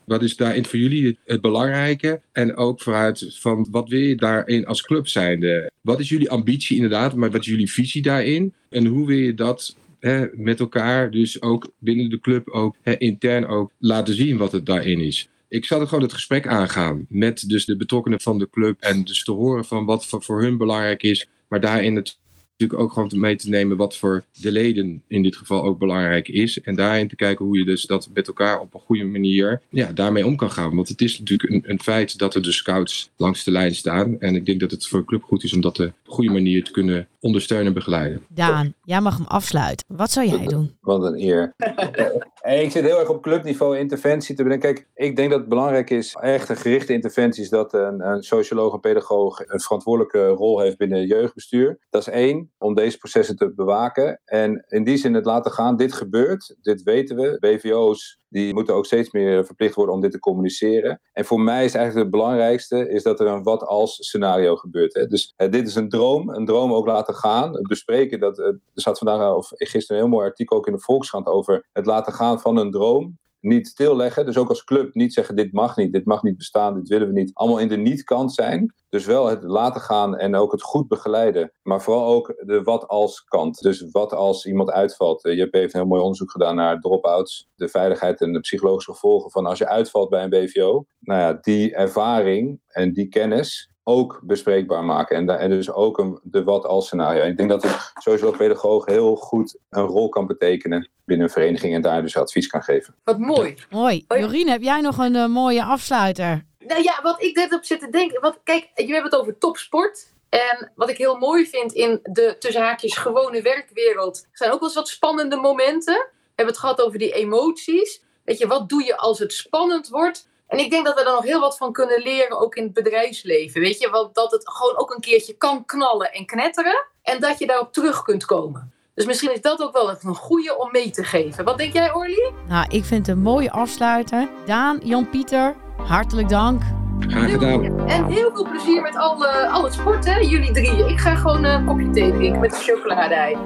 wat 0.04 0.22
is 0.22 0.36
daarin 0.36 0.64
voor 0.64 0.78
jullie 0.78 1.18
het 1.24 1.40
belangrijke? 1.40 2.20
En 2.32 2.56
ook 2.56 2.80
vooruit 2.80 3.36
van, 3.38 3.66
wat 3.70 3.88
wil 3.88 4.00
je 4.00 4.16
daarin 4.16 4.66
als 4.66 4.82
club 4.82 5.08
zijnde? 5.08 5.70
Wat 5.80 6.00
is 6.00 6.08
jullie 6.08 6.30
ambitie 6.30 6.76
inderdaad, 6.76 7.14
maar 7.14 7.30
wat 7.30 7.40
is 7.40 7.46
jullie 7.46 7.70
visie 7.70 8.02
daarin? 8.02 8.54
En 8.68 8.86
hoe 8.86 9.06
wil 9.06 9.16
je 9.16 9.34
dat 9.34 9.76
hè, 10.00 10.26
met 10.32 10.60
elkaar, 10.60 11.10
dus 11.10 11.42
ook 11.42 11.72
binnen 11.78 12.10
de 12.10 12.20
club, 12.20 12.48
ook 12.48 12.76
hè, 12.82 12.98
intern 12.98 13.46
ook, 13.46 13.72
laten 13.78 14.14
zien 14.14 14.36
wat 14.36 14.52
het 14.52 14.66
daarin 14.66 15.00
is? 15.00 15.28
Ik 15.48 15.64
zal 15.64 15.80
er 15.80 15.86
gewoon 15.86 16.02
het 16.02 16.12
gesprek 16.12 16.46
aangaan 16.46 17.06
met 17.08 17.48
dus 17.48 17.64
de 17.64 17.76
betrokkenen 17.76 18.20
van 18.20 18.38
de 18.38 18.48
club 18.50 18.80
en 18.80 19.04
dus 19.04 19.24
te 19.24 19.32
horen 19.32 19.64
van 19.64 19.84
wat 19.84 20.06
voor 20.08 20.42
hun 20.42 20.56
belangrijk 20.56 21.02
is, 21.02 21.26
maar 21.48 21.60
daarin 21.60 21.96
het 21.96 22.18
natuurlijk 22.60 22.88
ook 22.88 22.92
gewoon 22.92 23.20
mee 23.20 23.36
te 23.36 23.48
nemen 23.48 23.76
wat 23.76 23.96
voor 23.96 24.24
de 24.40 24.52
leden 24.52 25.02
in 25.08 25.22
dit 25.22 25.36
geval 25.36 25.62
ook 25.62 25.78
belangrijk 25.78 26.28
is. 26.28 26.60
En 26.60 26.74
daarin 26.74 27.08
te 27.08 27.16
kijken 27.16 27.44
hoe 27.44 27.58
je 27.58 27.64
dus 27.64 27.82
dat 27.82 28.08
met 28.14 28.26
elkaar 28.26 28.60
op 28.60 28.74
een 28.74 28.80
goede 28.80 29.04
manier 29.04 29.60
ja, 29.68 29.92
daarmee 29.92 30.26
om 30.26 30.36
kan 30.36 30.50
gaan. 30.50 30.74
Want 30.74 30.88
het 30.88 31.00
is 31.00 31.18
natuurlijk 31.18 31.50
een, 31.50 31.70
een 31.70 31.80
feit 31.80 32.18
dat 32.18 32.34
er 32.34 32.42
de 32.42 32.52
scouts 32.52 33.10
langs 33.16 33.44
de 33.44 33.50
lijn 33.50 33.74
staan. 33.74 34.20
En 34.20 34.34
ik 34.34 34.46
denk 34.46 34.60
dat 34.60 34.70
het 34.70 34.86
voor 34.86 34.98
een 34.98 35.04
club 35.04 35.22
goed 35.22 35.44
is 35.44 35.52
om 35.52 35.60
dat 35.60 35.80
op 35.80 35.86
een 35.86 35.92
goede 36.04 36.30
manier 36.30 36.64
te 36.64 36.70
kunnen 36.70 37.08
ondersteunen 37.20 37.66
en 37.66 37.72
begeleiden. 37.72 38.24
Daan, 38.28 38.74
jij 38.84 39.00
mag 39.00 39.16
hem 39.16 39.26
afsluiten. 39.26 39.86
Wat 39.88 40.10
zou 40.10 40.28
jij 40.28 40.46
doen? 40.46 40.76
Wat 40.80 41.02
een 41.02 41.20
eer. 41.20 41.54
ik 42.42 42.70
zit 42.70 42.84
heel 42.84 42.98
erg 42.98 43.08
op 43.08 43.22
clubniveau 43.22 43.78
interventie 43.78 44.34
te 44.34 44.42
bedenken. 44.42 44.74
Kijk, 44.74 44.88
ik 44.94 45.16
denk 45.16 45.30
dat 45.30 45.40
het 45.40 45.48
belangrijk 45.48 45.90
is, 45.90 46.16
echt 46.20 46.48
een 46.48 46.56
gerichte 46.56 46.92
interventies, 46.92 47.48
dat 47.48 47.72
een, 47.72 48.22
socioloog 48.22 48.72
en 48.72 48.80
pedagoog 48.80 49.38
een 49.38 49.60
verantwoordelijke 49.60 50.28
rol 50.28 50.60
heeft 50.60 50.76
binnen 50.76 51.06
jeugdbestuur. 51.06 51.78
Dat 51.90 52.00
is 52.00 52.08
één, 52.08 52.52
om 52.58 52.74
deze 52.74 52.98
processen 52.98 53.36
te 53.36 53.52
bewaken. 53.54 54.20
En 54.24 54.64
in 54.68 54.84
die 54.84 54.96
zin 54.96 55.14
het 55.14 55.24
laten 55.24 55.52
gaan, 55.52 55.76
dit 55.76 55.92
gebeurt, 55.92 56.56
dit 56.60 56.82
weten 56.82 57.16
we. 57.16 57.36
BVO's 57.38 58.19
die 58.30 58.54
moeten 58.54 58.74
ook 58.74 58.86
steeds 58.86 59.10
meer 59.10 59.44
verplicht 59.44 59.74
worden 59.74 59.94
om 59.94 60.00
dit 60.00 60.10
te 60.10 60.18
communiceren. 60.18 61.00
En 61.12 61.24
voor 61.24 61.40
mij 61.40 61.64
is 61.64 61.74
eigenlijk 61.74 62.06
het 62.06 62.20
belangrijkste 62.20 62.88
is 62.88 63.02
dat 63.02 63.20
er 63.20 63.26
een 63.26 63.42
wat 63.42 63.62
als 63.62 63.94
scenario 63.94 64.56
gebeurt. 64.56 64.94
Hè. 64.94 65.06
Dus 65.06 65.34
dit 65.36 65.68
is 65.68 65.74
een 65.74 65.88
droom, 65.88 66.28
een 66.28 66.44
droom 66.44 66.72
ook 66.72 66.86
laten 66.86 67.14
gaan. 67.14 67.54
Het 67.54 67.68
bespreken, 67.68 68.20
dat, 68.20 68.38
er 68.38 68.58
zat 68.74 68.98
vandaag 68.98 69.34
of 69.34 69.48
gisteren 69.54 69.96
een 69.96 70.08
heel 70.08 70.16
mooi 70.16 70.28
artikel 70.28 70.56
ook 70.56 70.66
in 70.66 70.72
de 70.72 70.80
Volkskrant 70.80 71.26
over 71.26 71.68
het 71.72 71.86
laten 71.86 72.12
gaan 72.12 72.40
van 72.40 72.56
een 72.56 72.70
droom 72.70 73.18
niet 73.40 73.66
stilleggen. 73.66 74.26
Dus 74.26 74.38
ook 74.38 74.48
als 74.48 74.64
club 74.64 74.94
niet 74.94 75.12
zeggen: 75.12 75.36
dit 75.36 75.52
mag 75.52 75.76
niet, 75.76 75.92
dit 75.92 76.04
mag 76.04 76.22
niet 76.22 76.36
bestaan, 76.36 76.74
dit 76.74 76.88
willen 76.88 77.06
we 77.06 77.12
niet. 77.12 77.30
Allemaal 77.34 77.58
in 77.58 77.68
de 77.68 77.76
niet-kant 77.76 78.32
zijn. 78.32 78.74
Dus 78.88 79.06
wel 79.06 79.26
het 79.26 79.42
laten 79.42 79.80
gaan 79.80 80.16
en 80.16 80.34
ook 80.34 80.52
het 80.52 80.62
goed 80.62 80.88
begeleiden. 80.88 81.52
Maar 81.62 81.82
vooral 81.82 82.06
ook 82.06 82.34
de 82.46 82.62
wat 82.62 82.88
als 82.88 83.24
kant. 83.24 83.58
Dus 83.58 83.90
wat 83.90 84.12
als 84.12 84.46
iemand 84.46 84.70
uitvalt. 84.70 85.22
Je 85.22 85.40
hebt 85.40 85.54
even 85.54 85.70
een 85.70 85.80
heel 85.80 85.86
mooi 85.86 86.00
onderzoek 86.00 86.30
gedaan 86.30 86.54
naar 86.54 86.80
drop-outs. 86.80 87.48
De 87.56 87.68
veiligheid 87.68 88.20
en 88.20 88.32
de 88.32 88.40
psychologische 88.40 88.92
gevolgen 88.92 89.30
van 89.30 89.46
als 89.46 89.58
je 89.58 89.68
uitvalt 89.68 90.08
bij 90.08 90.22
een 90.22 90.30
BVO. 90.30 90.84
Nou 91.00 91.20
ja, 91.20 91.38
die 91.40 91.74
ervaring 91.74 92.60
en 92.68 92.92
die 92.92 93.08
kennis 93.08 93.69
ook 93.90 94.20
bespreekbaar 94.22 94.84
maken. 94.84 95.16
En, 95.16 95.38
en 95.38 95.50
dus 95.50 95.72
ook 95.72 95.98
een, 95.98 96.18
de 96.22 96.44
wat-als 96.44 96.86
scenario. 96.86 97.22
En 97.22 97.30
ik 97.30 97.36
denk 97.36 97.48
dat 97.48 97.64
een 97.64 97.74
sowieso 98.02 98.30
pedagoog 98.30 98.86
heel 98.86 99.16
goed 99.16 99.58
een 99.70 99.84
rol 99.84 100.08
kan 100.08 100.26
betekenen 100.26 100.88
binnen 101.04 101.26
een 101.26 101.32
vereniging 101.32 101.74
en 101.74 101.82
daar 101.82 102.02
dus 102.02 102.16
advies 102.16 102.46
kan 102.46 102.62
geven. 102.62 102.94
Wat 103.04 103.18
mooi. 103.18 103.54
Mooi. 103.70 104.04
Jorien, 104.08 104.48
heb 104.48 104.62
jij 104.62 104.80
nog 104.80 104.98
een 104.98 105.14
uh, 105.14 105.26
mooie 105.26 105.64
afsluiter? 105.64 106.44
Nou 106.58 106.82
ja, 106.82 107.00
wat 107.02 107.22
ik 107.22 107.36
net 107.36 107.54
op 107.54 107.64
zit 107.64 107.80
te 107.80 107.90
denken. 107.90 108.20
Want 108.20 108.38
kijk, 108.44 108.70
je 108.74 108.92
hebt 108.92 109.04
het 109.04 109.20
over 109.20 109.38
topsport. 109.38 110.08
En 110.28 110.72
wat 110.74 110.88
ik 110.90 110.96
heel 110.96 111.16
mooi 111.16 111.46
vind 111.46 111.72
in 111.72 112.00
de 112.02 112.36
tussen 112.38 112.62
haakjes 112.62 112.96
gewone 112.96 113.42
werkwereld, 113.42 114.26
zijn 114.32 114.50
ook 114.50 114.58
wel 114.58 114.68
eens 114.68 114.78
wat 114.78 114.88
spannende 114.88 115.36
momenten. 115.36 115.94
We 115.94 116.46
hebben 116.46 116.54
het 116.54 116.58
gehad 116.58 116.80
over 116.80 116.98
die 116.98 117.12
emoties. 117.12 118.02
Weet 118.24 118.38
je, 118.38 118.46
wat 118.46 118.68
doe 118.68 118.84
je 118.84 118.96
als 118.96 119.18
het 119.18 119.32
spannend 119.32 119.88
wordt? 119.88 120.28
En 120.50 120.58
ik 120.58 120.70
denk 120.70 120.86
dat 120.86 120.94
we 120.94 121.00
er 121.04 121.12
nog 121.12 121.24
heel 121.24 121.40
wat 121.40 121.56
van 121.56 121.72
kunnen 121.72 122.02
leren, 122.02 122.40
ook 122.40 122.54
in 122.54 122.62
het 122.62 122.72
bedrijfsleven. 122.72 123.60
Weet 123.60 123.78
je, 123.78 123.90
want 123.90 124.14
dat 124.14 124.30
het 124.30 124.48
gewoon 124.48 124.78
ook 124.78 124.94
een 124.94 125.00
keertje 125.00 125.32
kan 125.32 125.64
knallen 125.64 126.12
en 126.12 126.26
knetteren. 126.26 126.86
En 127.02 127.20
dat 127.20 127.38
je 127.38 127.46
daarop 127.46 127.72
terug 127.72 128.02
kunt 128.02 128.24
komen. 128.24 128.72
Dus 128.94 129.04
misschien 129.04 129.32
is 129.32 129.40
dat 129.40 129.62
ook 129.62 129.72
wel 129.72 129.90
een 129.90 130.14
goede 130.14 130.58
om 130.58 130.68
mee 130.72 130.90
te 130.90 131.04
geven. 131.04 131.44
Wat 131.44 131.58
denk 131.58 131.72
jij, 131.72 131.94
Orly? 131.94 132.32
Nou, 132.48 132.66
ik 132.68 132.84
vind 132.84 133.06
het 133.06 133.16
een 133.16 133.22
mooie 133.22 133.50
afsluiter. 133.50 134.28
Daan, 134.46 134.80
Jan-Pieter, 134.84 135.56
hartelijk 135.76 136.28
dank. 136.28 136.62
Graag 137.00 137.30
gedaan. 137.30 137.88
En 137.88 138.06
heel 138.06 138.30
veel 138.34 138.48
plezier 138.48 138.82
met 138.82 138.96
al, 138.96 139.26
eh, 139.26 139.54
al 139.54 139.64
het 139.64 139.72
sport, 139.72 140.04
hè, 140.04 140.18
jullie 140.18 140.52
drieën. 140.52 140.88
Ik 140.88 140.98
ga 140.98 141.14
gewoon 141.14 141.44
eh, 141.44 141.52
een 141.52 141.66
kopje 141.66 141.90
thee 141.90 142.12
drinken 142.12 142.40
met 142.40 142.52
een 142.52 142.58
chocolade 142.58 143.14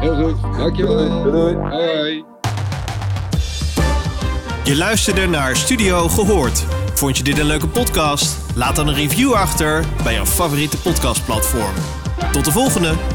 Heel 0.00 0.14
goed. 0.14 0.58
Dankjewel. 0.58 1.22
Doei 1.22 1.30
doei. 1.30 1.54
Hoi 1.54 1.98
hoi. 1.98 2.33
Je 4.64 4.76
luisterde 4.76 5.26
naar 5.26 5.56
Studio 5.56 6.08
Gehoord. 6.08 6.66
Vond 6.94 7.16
je 7.16 7.22
dit 7.22 7.38
een 7.38 7.46
leuke 7.46 7.68
podcast? 7.68 8.36
Laat 8.54 8.76
dan 8.76 8.88
een 8.88 8.94
review 8.94 9.32
achter 9.32 9.84
bij 10.02 10.12
jouw 10.14 10.26
favoriete 10.26 10.76
podcastplatform. 10.76 11.74
Tot 12.32 12.44
de 12.44 12.50
volgende! 12.50 13.13